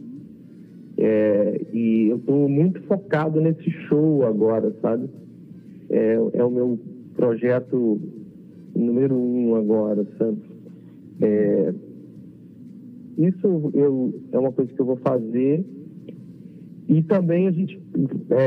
É, 0.98 1.60
e 1.72 2.08
eu 2.08 2.16
estou 2.16 2.48
muito 2.48 2.80
focado 2.82 3.40
nesse 3.40 3.70
show 3.88 4.24
agora, 4.24 4.74
sabe? 4.80 5.08
É, 5.90 6.14
é 6.34 6.44
o 6.44 6.50
meu 6.50 6.78
projeto 7.14 8.00
número 8.74 9.14
um 9.14 9.56
agora, 9.56 10.06
sabe? 10.18 10.38
É, 11.20 11.74
isso 13.18 13.70
eu, 13.74 14.14
é 14.32 14.38
uma 14.38 14.52
coisa 14.52 14.72
que 14.72 14.80
eu 14.80 14.86
vou 14.86 14.96
fazer. 14.96 15.64
E 16.88 17.02
também 17.02 17.48
a 17.48 17.50
gente 17.50 17.80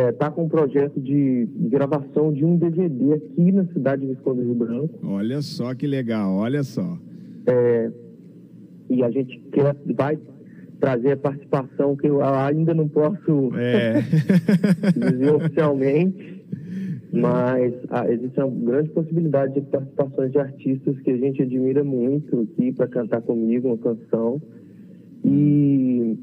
está 0.10 0.32
com 0.32 0.46
um 0.46 0.50
projeto 0.50 1.00
de, 1.00 1.46
de 1.46 1.70
gravação 1.70 2.32
de 2.32 2.46
um 2.46 2.56
DVD 2.56 3.14
aqui 3.14 3.52
na 3.52 3.66
cidade 3.66 4.02
de 4.02 4.14
Visconde 4.14 4.42
do 4.42 4.46
Rio 4.46 4.56
Branco. 4.56 5.00
Olha 5.04 5.42
só 5.42 5.76
que 5.76 5.86
legal, 5.86 6.36
olha 6.36 6.64
só. 6.64 6.98
É, 7.46 7.92
e 8.90 9.04
a 9.04 9.10
gente 9.10 9.40
quer, 9.52 9.76
vai 9.96 10.18
trazer 10.80 11.12
a 11.12 11.18
participação 11.18 11.96
que 11.96 12.08
eu 12.08 12.24
ainda 12.24 12.74
não 12.74 12.88
posso 12.88 13.52
É. 13.56 14.02
dizer 14.96 15.34
oficialmente, 15.34 16.44
mas 17.12 17.74
ah, 17.90 18.10
existe 18.12 18.40
uma 18.40 18.50
grande 18.50 18.90
possibilidade 18.90 19.54
de 19.56 19.62
participações 19.62 20.32
de 20.32 20.40
artistas 20.40 21.00
que 21.02 21.12
a 21.12 21.18
gente 21.18 21.42
admira 21.42 21.84
muito 21.84 22.42
aqui 22.42 22.72
para 22.72 22.88
cantar 22.88 23.22
comigo 23.22 23.68
uma 23.68 23.78
canção. 23.78 24.42
E, 25.26 26.18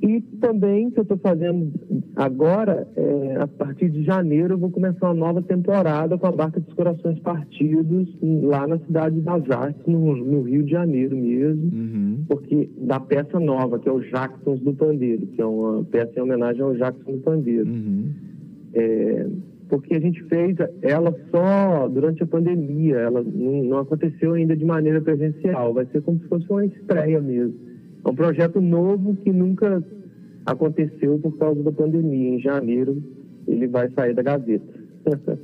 e 0.00 0.20
também 0.40 0.90
que 0.90 0.98
eu 0.98 1.02
estou 1.02 1.18
fazendo 1.18 1.72
agora, 2.14 2.86
é, 2.96 3.36
a 3.40 3.46
partir 3.46 3.90
de 3.90 4.04
janeiro, 4.04 4.54
eu 4.54 4.58
vou 4.58 4.70
começar 4.70 5.06
uma 5.06 5.14
nova 5.14 5.42
temporada 5.42 6.16
com 6.16 6.26
a 6.26 6.32
Barca 6.32 6.60
dos 6.60 6.72
Corações 6.74 7.18
Partidos, 7.20 8.08
lá 8.22 8.66
na 8.66 8.78
cidade 8.78 9.20
das 9.20 9.50
Artes, 9.50 9.84
no, 9.86 10.16
no 10.16 10.42
Rio 10.42 10.62
de 10.62 10.70
Janeiro 10.70 11.16
mesmo 11.16 11.68
Uhum. 11.72 12.24
porque 12.28 12.68
da 12.78 13.00
peça 13.00 13.38
nova, 13.38 13.78
que 13.78 13.88
é 13.88 13.92
o 13.92 14.00
Jacksons 14.00 14.60
do 14.60 14.72
Pandeiro, 14.74 15.26
que 15.26 15.40
é 15.40 15.46
uma 15.46 15.84
peça 15.84 16.12
em 16.16 16.22
homenagem 16.22 16.62
ao 16.62 16.74
Jackson 16.74 17.12
do 17.12 17.18
Pandeiro. 17.18 17.68
Uhum. 17.68 18.10
É, 18.74 19.26
porque 19.68 19.94
a 19.94 20.00
gente 20.00 20.22
fez 20.24 20.56
ela 20.82 21.14
só 21.30 21.88
durante 21.88 22.22
a 22.22 22.26
pandemia, 22.26 22.96
ela 22.96 23.22
não, 23.22 23.64
não 23.64 23.78
aconteceu 23.78 24.32
ainda 24.32 24.56
de 24.56 24.64
maneira 24.64 25.00
presencial, 25.00 25.74
vai 25.74 25.86
ser 25.86 26.02
como 26.02 26.18
se 26.20 26.26
fosse 26.26 26.46
uma 26.48 26.64
estreia 26.64 27.20
mesmo. 27.20 27.67
É 28.08 28.10
um 28.10 28.14
projeto 28.14 28.58
novo 28.58 29.16
que 29.16 29.30
nunca 29.30 29.84
aconteceu 30.46 31.18
por 31.18 31.36
causa 31.36 31.62
da 31.62 31.70
pandemia. 31.70 32.36
Em 32.36 32.40
janeiro 32.40 33.02
ele 33.46 33.66
vai 33.66 33.90
sair 33.90 34.14
da 34.14 34.22
gaveta. 34.22 34.64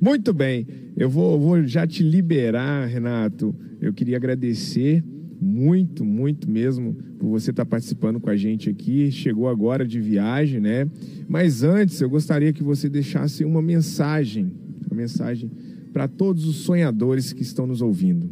Muito 0.00 0.32
bem, 0.32 0.64
eu 0.96 1.10
vou, 1.10 1.36
vou 1.40 1.66
já 1.66 1.84
te 1.88 2.04
liberar, 2.04 2.86
Renato. 2.86 3.52
Eu 3.80 3.92
queria 3.92 4.16
agradecer 4.16 5.02
muito, 5.40 6.04
muito 6.04 6.48
mesmo 6.48 6.94
por 7.18 7.30
você 7.30 7.50
estar 7.50 7.66
participando 7.66 8.20
com 8.20 8.30
a 8.30 8.36
gente 8.36 8.70
aqui. 8.70 9.10
Chegou 9.10 9.48
agora 9.48 9.84
de 9.84 10.00
viagem, 10.00 10.60
né? 10.60 10.88
Mas 11.28 11.64
antes, 11.64 12.00
eu 12.00 12.08
gostaria 12.08 12.52
que 12.52 12.62
você 12.62 12.88
deixasse 12.88 13.44
uma 13.44 13.60
mensagem, 13.60 14.52
uma 14.88 14.96
mensagem 14.96 15.50
para 15.92 16.06
todos 16.06 16.46
os 16.46 16.58
sonhadores 16.58 17.32
que 17.32 17.42
estão 17.42 17.66
nos 17.66 17.82
ouvindo. 17.82 18.30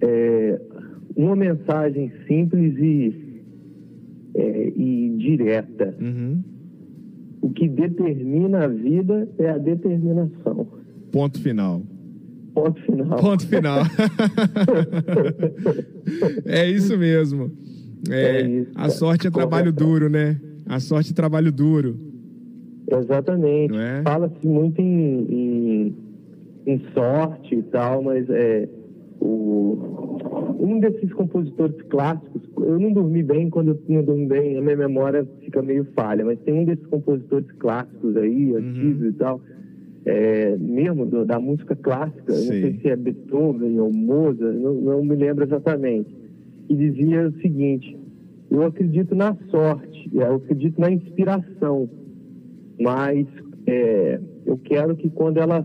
É, 0.00 0.60
uma 1.16 1.36
mensagem 1.36 2.12
simples 2.26 2.74
e, 2.78 3.42
é, 4.34 4.72
e 4.76 5.14
direta. 5.18 5.94
Uhum. 6.00 6.42
O 7.40 7.50
que 7.50 7.68
determina 7.68 8.64
a 8.64 8.68
vida 8.68 9.28
é 9.38 9.50
a 9.50 9.58
determinação. 9.58 10.66
Ponto 11.10 11.40
final. 11.40 11.82
Ponto 12.54 12.80
final. 12.82 13.18
Ponto 13.18 13.46
final. 13.46 13.78
é 16.46 16.70
isso 16.70 16.96
mesmo. 16.96 17.50
É, 18.10 18.40
É 18.42 18.48
isso, 18.48 18.70
a 18.74 18.88
sorte 18.90 19.26
é 19.26 19.30
trabalho 19.30 19.72
duro, 19.72 20.08
né? 20.08 20.40
A 20.66 20.80
sorte 20.80 21.12
é 21.12 21.14
trabalho 21.14 21.52
duro. 21.52 21.96
Exatamente. 22.90 23.74
É? 23.76 24.02
Fala-se 24.02 24.46
muito 24.46 24.80
em, 24.80 25.26
em, 25.30 25.96
em 26.66 26.82
sorte 26.94 27.54
e 27.54 27.62
tal, 27.62 28.02
mas 28.02 28.28
é, 28.28 28.68
o, 29.22 30.18
um 30.58 30.80
desses 30.80 31.12
compositores 31.12 31.80
clássicos, 31.82 32.42
eu 32.58 32.78
não 32.78 32.92
dormi 32.92 33.22
bem, 33.22 33.48
quando 33.48 33.68
eu 33.72 33.80
não 33.88 34.04
dormi 34.04 34.26
bem, 34.26 34.58
a 34.58 34.60
minha 34.62 34.76
memória 34.76 35.26
fica 35.44 35.62
meio 35.62 35.84
falha, 35.94 36.24
mas 36.24 36.38
tem 36.40 36.54
um 36.54 36.64
desses 36.64 36.86
compositores 36.86 37.50
clássicos 37.58 38.16
aí, 38.16 38.54
antigos 38.54 39.06
e 39.08 39.12
tal, 39.12 39.40
é, 40.04 40.56
mesmo 40.56 41.06
do- 41.06 41.24
da 41.24 41.38
música 41.38 41.76
clássica, 41.76 42.32
eu 42.32 42.38
não 42.38 42.52
Sei. 42.52 42.60
sei 42.62 42.80
se 42.80 42.88
é 42.88 42.96
Beethoven 42.96 43.78
ou 43.78 43.92
Mozart, 43.92 44.56
não, 44.56 44.74
não 44.74 45.04
me 45.04 45.14
lembro 45.14 45.44
exatamente, 45.44 46.14
que 46.66 46.74
dizia 46.74 47.28
o 47.28 47.32
seguinte, 47.40 47.96
eu 48.50 48.64
acredito 48.64 49.14
na 49.14 49.36
sorte, 49.50 50.10
eu 50.12 50.34
acredito 50.36 50.80
na 50.80 50.90
inspiração, 50.90 51.88
mas 52.80 53.26
é, 53.66 54.20
eu 54.44 54.58
quero 54.58 54.96
que 54.96 55.08
quando 55.10 55.38
ela 55.38 55.64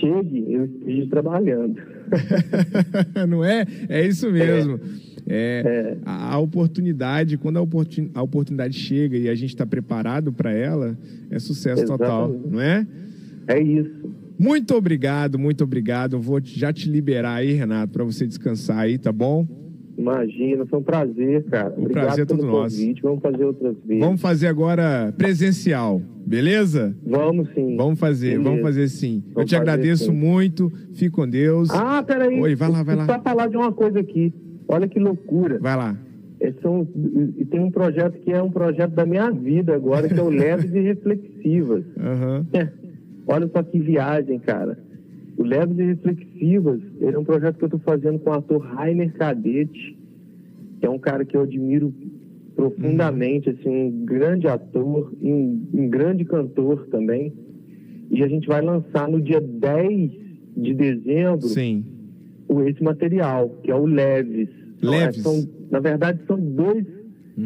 chegue, 0.00 0.52
eu 0.52 0.64
esteja 0.66 1.10
trabalhando. 1.10 1.95
Não 3.28 3.44
é? 3.44 3.64
É 3.88 4.06
isso 4.06 4.30
mesmo. 4.30 4.80
É, 5.28 5.96
É. 5.96 5.96
A, 6.04 6.38
oportunidade, 6.38 7.36
quando 7.36 7.56
a, 7.56 7.60
oportun- 7.60 8.10
a 8.14 8.22
oportunidade 8.22 8.78
chega 8.78 9.16
e 9.16 9.28
a 9.28 9.34
gente 9.34 9.50
está 9.50 9.66
preparado 9.66 10.32
para 10.32 10.52
ela, 10.52 10.96
é 11.30 11.38
sucesso 11.38 11.84
total, 11.84 12.30
Exatamente. 12.30 12.52
não 12.52 12.60
é? 12.60 12.86
É 13.48 13.60
isso. 13.60 13.90
Muito 14.38 14.74
obrigado, 14.74 15.38
muito 15.38 15.64
obrigado. 15.64 16.20
Vou 16.20 16.40
já 16.44 16.72
te 16.72 16.88
liberar 16.88 17.36
aí, 17.36 17.52
Renato, 17.52 17.92
para 17.92 18.04
você 18.04 18.26
descansar 18.26 18.78
aí, 18.78 18.98
tá 18.98 19.10
bom? 19.10 19.46
Imagina, 19.98 20.66
foi 20.66 20.78
um 20.78 20.82
prazer, 20.82 21.44
cara. 21.44 21.70
O 21.76 21.80
Obrigado 21.82 22.04
prazer 22.06 22.22
é 22.22 22.26
todo 22.26 22.46
nosso. 22.46 22.76
convite. 22.76 23.02
Vamos 23.02 23.20
fazer 23.22 23.44
outras 23.44 23.76
vezes. 23.86 24.04
Vamos 24.04 24.20
fazer 24.20 24.46
agora 24.48 25.14
presencial, 25.16 26.02
beleza? 26.26 26.94
Vamos 27.04 27.48
sim. 27.54 27.76
Vamos 27.76 27.98
fazer, 27.98 28.30
Beleza. 28.32 28.44
vamos 28.50 28.62
fazer 28.62 28.88
sim. 28.88 29.22
Eu 29.28 29.34
Vamos 29.34 29.50
te 29.50 29.56
fazer 29.56 29.70
agradeço 29.70 30.04
sim. 30.04 30.12
muito. 30.12 30.70
Fique 30.92 31.10
com 31.10 31.26
Deus. 31.28 31.70
Ah, 31.70 32.02
peraí. 32.02 32.38
Oi, 32.40 32.54
vai 32.54 32.70
lá, 32.70 32.82
vai 32.82 32.94
lá. 32.96 33.06
Só 33.06 33.20
falar 33.22 33.48
de 33.48 33.56
uma 33.56 33.72
coisa 33.72 34.00
aqui. 34.00 34.32
Olha 34.68 34.86
que 34.86 34.98
loucura. 34.98 35.58
Vai 35.60 35.76
lá. 35.76 35.96
É, 36.40 36.52
são- 36.60 36.86
e 37.38 37.44
tem 37.46 37.60
um 37.60 37.70
projeto 37.70 38.18
que 38.20 38.30
é 38.30 38.42
um 38.42 38.50
projeto 38.50 38.92
da 38.92 39.06
minha 39.06 39.30
vida 39.30 39.74
agora, 39.74 40.06
que 40.08 40.18
é 40.18 40.22
o 40.22 40.28
Leves 40.30 40.70
e 40.74 40.80
Reflexivas. 40.80 41.84
Aham. 41.98 42.46
Olha 43.28 43.48
só 43.52 43.62
que 43.62 43.78
viagem, 43.80 44.38
cara. 44.38 44.78
O 45.38 45.42
Leves 45.42 45.78
e 45.78 45.82
Reflexivas, 45.82 46.80
é 47.00 47.18
um 47.18 47.24
projeto 47.24 47.56
que 47.58 47.64
eu 47.64 47.66
estou 47.66 47.80
fazendo 47.80 48.18
com 48.18 48.30
o 48.30 48.32
ator 48.32 48.58
Rainer 48.60 49.12
Cadete, 49.14 49.96
que 50.80 50.86
é 50.86 50.90
um 50.90 50.98
cara 50.98 51.24
que 51.24 51.36
eu 51.36 51.42
admiro 51.42 51.92
profundamente, 52.54 53.50
assim, 53.50 53.68
um 53.68 54.04
grande 54.04 54.48
ator 54.48 55.12
e 55.20 55.30
um, 55.32 55.62
um 55.74 55.88
grande 55.88 56.24
cantor 56.24 56.86
também. 56.90 57.32
E 58.10 58.22
a 58.22 58.28
gente 58.28 58.46
vai 58.48 58.62
lançar 58.62 59.08
no 59.08 59.20
dia 59.20 59.40
10 59.40 60.10
de 60.56 60.72
dezembro 60.74 61.42
Sim. 61.48 61.84
o- 62.48 62.62
esse 62.62 62.82
material, 62.82 63.50
que 63.62 63.70
é 63.70 63.74
o 63.74 63.84
Leves. 63.84 64.48
Então, 64.78 64.94
é, 64.94 65.00
Leves. 65.06 65.22
são- 65.22 65.48
na 65.70 65.80
verdade, 65.80 66.20
são 66.26 66.38
dois, 66.38 66.86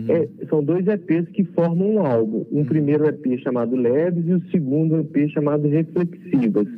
é, 0.08 0.28
são 0.48 0.62
dois 0.62 0.86
EPs 0.86 1.28
que 1.30 1.42
formam 1.42 1.94
um 1.94 2.06
álbum. 2.06 2.44
Um 2.52 2.64
primeiro 2.64 3.04
EP 3.06 3.38
chamado 3.38 3.74
Leves 3.74 4.24
e 4.28 4.32
o 4.34 4.50
segundo 4.50 4.96
EP 5.00 5.28
chamado 5.30 5.66
Reflexivas. 5.66 6.68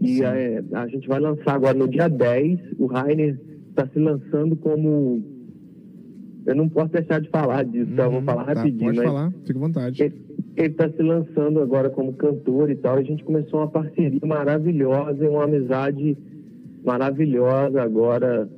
E 0.00 0.22
é, 0.22 0.62
a 0.72 0.86
gente 0.88 1.06
vai 1.06 1.20
lançar 1.20 1.54
agora 1.54 1.76
no 1.76 1.86
dia 1.88 2.08
10. 2.08 2.58
O 2.78 2.86
Rainer 2.86 3.38
está 3.70 3.86
se 3.88 3.98
lançando 3.98 4.56
como. 4.56 5.22
Eu 6.46 6.54
não 6.54 6.68
posso 6.68 6.90
deixar 6.92 7.20
de 7.20 7.28
falar 7.28 7.64
disso, 7.64 7.92
tá? 7.94 8.04
Eu 8.04 8.10
vou 8.12 8.22
falar 8.22 8.44
Tá, 8.46 8.52
rapidinho. 8.54 8.86
pode 8.86 8.96
mas 8.96 9.06
falar, 9.06 9.32
fica 9.44 9.58
à 9.58 9.62
vontade. 9.62 10.02
ele 10.02 10.14
está 10.56 10.88
se 10.88 11.02
lançando 11.02 11.60
agora 11.60 11.90
como 11.90 12.14
cantor 12.14 12.70
e 12.70 12.76
tal. 12.76 12.96
A 12.96 13.02
gente 13.02 13.22
começou 13.24 13.60
uma 13.60 13.68
parceria 13.68 14.18
maravilhosa 14.26 15.28
uma 15.28 15.44
amizade 15.44 16.16
maravilhosa 16.84 17.82
agora. 17.82 18.48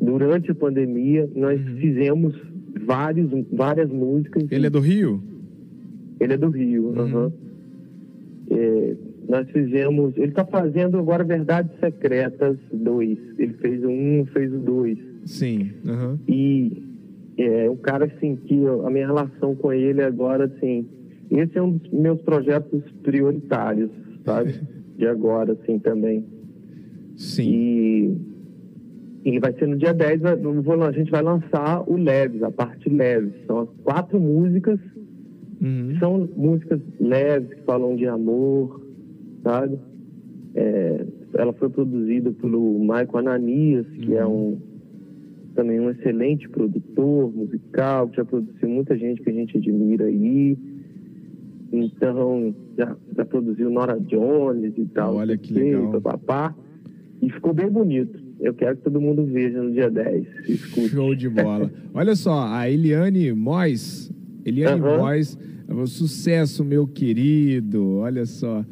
Durante 0.00 0.48
a 0.52 0.54
pandemia, 0.54 1.28
nós 1.34 1.60
fizemos 1.80 2.32
vários, 2.86 3.28
várias 3.52 3.90
músicas. 3.90 4.44
Ele 4.48 4.68
é 4.68 4.70
do 4.70 4.78
Rio? 4.78 5.20
Ele 6.20 6.34
é 6.34 6.36
do 6.36 6.50
Rio. 6.50 6.94
aham. 6.96 7.32
É, 8.50 8.96
nós 9.28 9.48
fizemos. 9.50 10.16
Ele 10.16 10.28
está 10.28 10.44
fazendo 10.44 10.98
agora 10.98 11.22
Verdades 11.22 11.70
Secretas 11.78 12.56
2. 12.72 13.18
Ele 13.38 13.52
fez 13.54 13.82
o 13.84 13.88
1, 13.88 14.26
fez 14.32 14.52
o 14.52 14.58
2. 14.58 14.98
Sim. 15.26 15.70
Aham. 15.86 16.18
E 16.26 16.82
é 17.36 17.70
um 17.70 17.76
cara 17.76 18.06
assim 18.06 18.36
que 18.36 18.58
a 18.66 18.90
minha 18.90 19.06
relação 19.06 19.54
com 19.54 19.72
ele 19.72 20.02
agora, 20.02 20.46
assim, 20.46 20.86
esse 21.30 21.56
é 21.58 21.62
um 21.62 21.72
dos 21.72 21.90
meus 21.92 22.20
projetos 22.22 22.82
prioritários, 23.02 23.90
sabe? 24.24 24.54
De 24.98 25.06
agora, 25.06 25.52
assim, 25.52 25.78
também. 25.78 26.24
Sim. 27.16 27.50
E, 27.50 28.16
e 29.24 29.38
vai 29.38 29.52
ser 29.52 29.68
no 29.68 29.76
dia 29.76 29.92
10, 29.92 30.20
vai- 30.20 30.34
eu 30.42 30.62
vou- 30.62 30.82
a 30.82 30.90
gente 30.90 31.10
vai 31.10 31.22
lançar 31.22 31.84
o 31.88 31.96
Leves, 31.96 32.42
a 32.42 32.50
parte 32.50 32.88
Leves. 32.88 33.32
São 33.46 33.60
as 33.60 33.68
quatro 33.84 34.18
músicas, 34.18 34.80
Uhum. 35.60 35.96
são 35.98 36.28
músicas 36.36 36.80
leves, 37.00 37.52
que 37.54 37.62
falam 37.62 37.94
de 37.96 38.06
amor, 38.06 38.80
sabe? 39.48 39.78
É, 40.54 41.06
ela 41.34 41.52
foi 41.54 41.70
produzida 41.70 42.30
pelo 42.32 42.78
Michael 42.80 43.16
Ananias, 43.16 43.86
que 44.00 44.14
é 44.14 44.26
um 44.26 44.58
também 45.54 45.80
um 45.80 45.90
excelente 45.90 46.48
produtor 46.48 47.34
musical, 47.34 48.08
que 48.08 48.16
já 48.18 48.24
produziu 48.24 48.68
muita 48.68 48.96
gente 48.96 49.20
que 49.22 49.30
a 49.30 49.32
gente 49.32 49.56
admira 49.56 50.04
aí. 50.04 50.56
Então, 51.72 52.54
já, 52.76 52.96
já 53.16 53.24
produziu 53.24 53.68
Nora 53.68 53.98
Jones 53.98 54.72
e 54.76 54.84
tal. 54.86 55.16
Olha 55.16 55.36
que 55.36 55.52
sei, 55.52 55.74
legal. 55.74 56.00
papapá. 56.00 56.54
E 57.20 57.28
ficou 57.30 57.52
bem 57.52 57.68
bonito. 57.68 58.16
Eu 58.40 58.54
quero 58.54 58.76
que 58.76 58.84
todo 58.84 59.00
mundo 59.00 59.24
veja 59.24 59.60
no 59.60 59.72
dia 59.72 59.90
10. 59.90 60.26
Escute. 60.48 60.88
Show 60.90 61.14
de 61.14 61.28
bola. 61.28 61.70
Olha 61.92 62.14
só, 62.14 62.46
a 62.46 62.70
Eliane 62.70 63.32
Mois. 63.32 64.12
Eliane 64.44 64.80
Aham. 64.80 64.98
Mois. 64.98 65.36
é 65.68 65.86
Sucesso, 65.86 66.64
meu 66.64 66.86
querido. 66.86 67.96
Olha 67.96 68.24
só. 68.26 68.64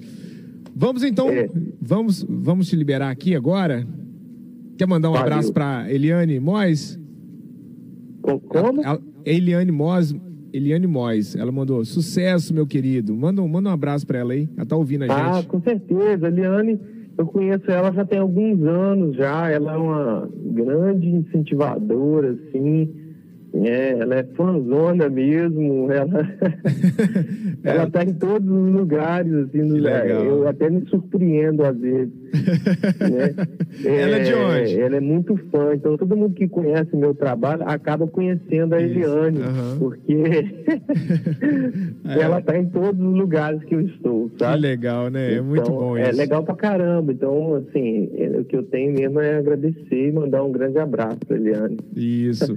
Vamos 0.78 1.02
então. 1.02 1.28
É. 1.30 1.48
Vamos, 1.80 2.22
vamos 2.28 2.68
te 2.68 2.76
liberar 2.76 3.10
aqui 3.10 3.34
agora? 3.34 3.86
Quer 4.76 4.86
mandar 4.86 5.08
um 5.08 5.12
Valeu. 5.14 5.26
abraço 5.26 5.52
para 5.52 5.90
Eliane 5.90 6.38
Mois? 6.38 7.00
Co- 8.20 8.38
Como? 8.40 8.82
A- 8.82 8.92
a- 8.94 8.98
Eliane 9.24 9.72
Mois. 9.72 10.14
Eliane 10.52 10.86
Mois, 10.86 11.34
ela 11.36 11.50
mandou 11.52 11.84
sucesso, 11.84 12.52
meu 12.54 12.66
querido. 12.66 13.14
Manda, 13.14 13.42
um- 13.42 13.48
manda 13.48 13.68
um 13.68 13.72
abraço 13.72 14.06
pra 14.06 14.18
ela 14.18 14.32
aí. 14.32 14.48
Ela 14.56 14.66
tá 14.66 14.76
ouvindo 14.76 15.02
a 15.04 15.06
Ah, 15.14 15.32
gente. 15.34 15.46
com 15.48 15.60
certeza. 15.60 16.26
A 16.26 16.30
Liane, 16.30 16.78
eu 17.18 17.26
conheço 17.26 17.70
ela 17.70 17.90
já 17.92 18.04
tem 18.04 18.18
alguns 18.18 18.62
anos 18.62 19.16
já. 19.16 19.50
Ela 19.50 19.74
é 19.74 19.76
uma 19.76 20.30
grande 20.52 21.08
incentivadora, 21.08 22.32
assim. 22.32 22.90
É, 23.64 23.90
ela 23.98 24.16
é 24.16 24.24
fãzona 24.36 25.08
mesmo. 25.08 25.90
Ela, 25.90 26.28
ela 27.64 27.90
tá 27.90 28.02
em 28.02 28.12
todos 28.14 28.48
os 28.48 28.72
lugares, 28.72 29.32
assim. 29.32 29.62
no- 29.62 29.74
legal. 29.76 30.24
Eu 30.24 30.48
até 30.48 30.68
me 30.68 30.84
surpreendo 30.88 31.64
às 31.64 31.76
vezes. 31.78 32.12
né? 33.00 33.34
Ela 33.84 34.16
é 34.16 34.20
de 34.20 34.34
onde? 34.34 34.80
Ela 34.80 34.96
é 34.96 35.00
muito 35.00 35.36
fã. 35.50 35.74
Então, 35.74 35.96
todo 35.96 36.16
mundo 36.16 36.34
que 36.34 36.48
conhece 36.48 36.94
meu 36.96 37.14
trabalho 37.14 37.62
acaba 37.66 38.06
conhecendo 38.06 38.74
a 38.74 38.80
Eliane. 38.82 39.40
aham. 39.40 39.76
Porque 39.78 40.16
ela 42.20 42.40
tá 42.42 42.56
em 42.58 42.66
todos 42.66 43.00
os 43.00 43.14
lugares 43.16 43.62
que 43.64 43.74
eu 43.74 43.80
estou, 43.80 44.28
Que 44.30 44.38
sabe? 44.44 44.60
legal, 44.60 45.08
né? 45.10 45.34
É 45.34 45.40
muito 45.40 45.62
Então, 45.62 45.74
bom 45.76 45.96
É 45.96 46.10
isso. 46.10 46.18
legal 46.18 46.42
pra 46.44 46.54
caramba. 46.54 47.12
Então, 47.12 47.54
assim, 47.56 48.10
é- 48.16 48.38
o 48.40 48.44
que 48.44 48.56
eu 48.56 48.62
tenho 48.64 48.92
mesmo 48.92 49.20
é 49.20 49.36
agradecer 49.36 50.08
e 50.08 50.12
mandar 50.12 50.42
um 50.44 50.52
grande 50.52 50.78
abraço 50.78 51.18
pra 51.26 51.36
Eliane. 51.36 51.76
Isso. 51.94 52.54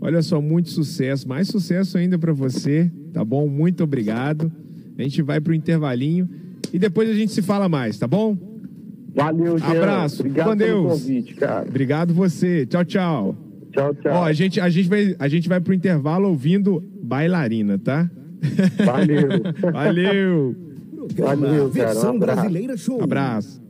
Olha 0.00 0.20
só, 0.20 0.40
muito 0.42 0.70
sucesso. 0.70 1.28
Mais 1.28 1.48
sucesso 1.48 1.96
ainda 1.96 2.18
pra 2.18 2.32
você, 2.32 2.90
tá 3.12 3.24
bom? 3.24 3.48
Muito 3.48 3.82
obrigado. 3.84 4.52
A 4.98 5.02
gente 5.02 5.22
vai 5.22 5.40
pro 5.40 5.54
intervalinho 5.54 6.28
e 6.72 6.78
depois 6.78 7.08
a 7.08 7.14
gente 7.14 7.32
se 7.32 7.40
fala 7.40 7.68
mais, 7.68 7.98
tá 7.98 8.06
bom? 8.06 8.36
Valeu, 9.14 9.58
Jean. 9.58 9.68
Abraço. 9.68 10.20
Obrigado 10.22 10.50
Com 10.50 10.56
pelo 10.56 10.82
Deus. 10.88 11.00
convite, 11.02 11.34
cara. 11.34 11.68
Obrigado 11.68 12.14
você. 12.14 12.66
Tchau, 12.66 12.84
tchau. 12.84 13.36
Tchau, 13.72 13.94
tchau. 13.94 14.12
Ó, 14.12 14.24
a 14.24 14.32
gente, 14.32 14.60
a, 14.60 14.68
gente 14.68 14.88
vai, 14.88 15.16
a 15.18 15.28
gente 15.28 15.48
vai 15.48 15.60
pro 15.60 15.72
intervalo 15.72 16.28
ouvindo 16.28 16.82
bailarina, 17.02 17.78
tá? 17.78 18.10
Valeu. 18.84 19.28
Valeu. 19.72 20.56
Valeu, 21.16 21.16
cara. 21.16 21.64
Um 21.64 21.68
Versão 21.68 22.16
abraço. 22.16 22.18
Brasileira 22.18 22.76
Show. 22.76 23.02
Abraço. 23.02 23.61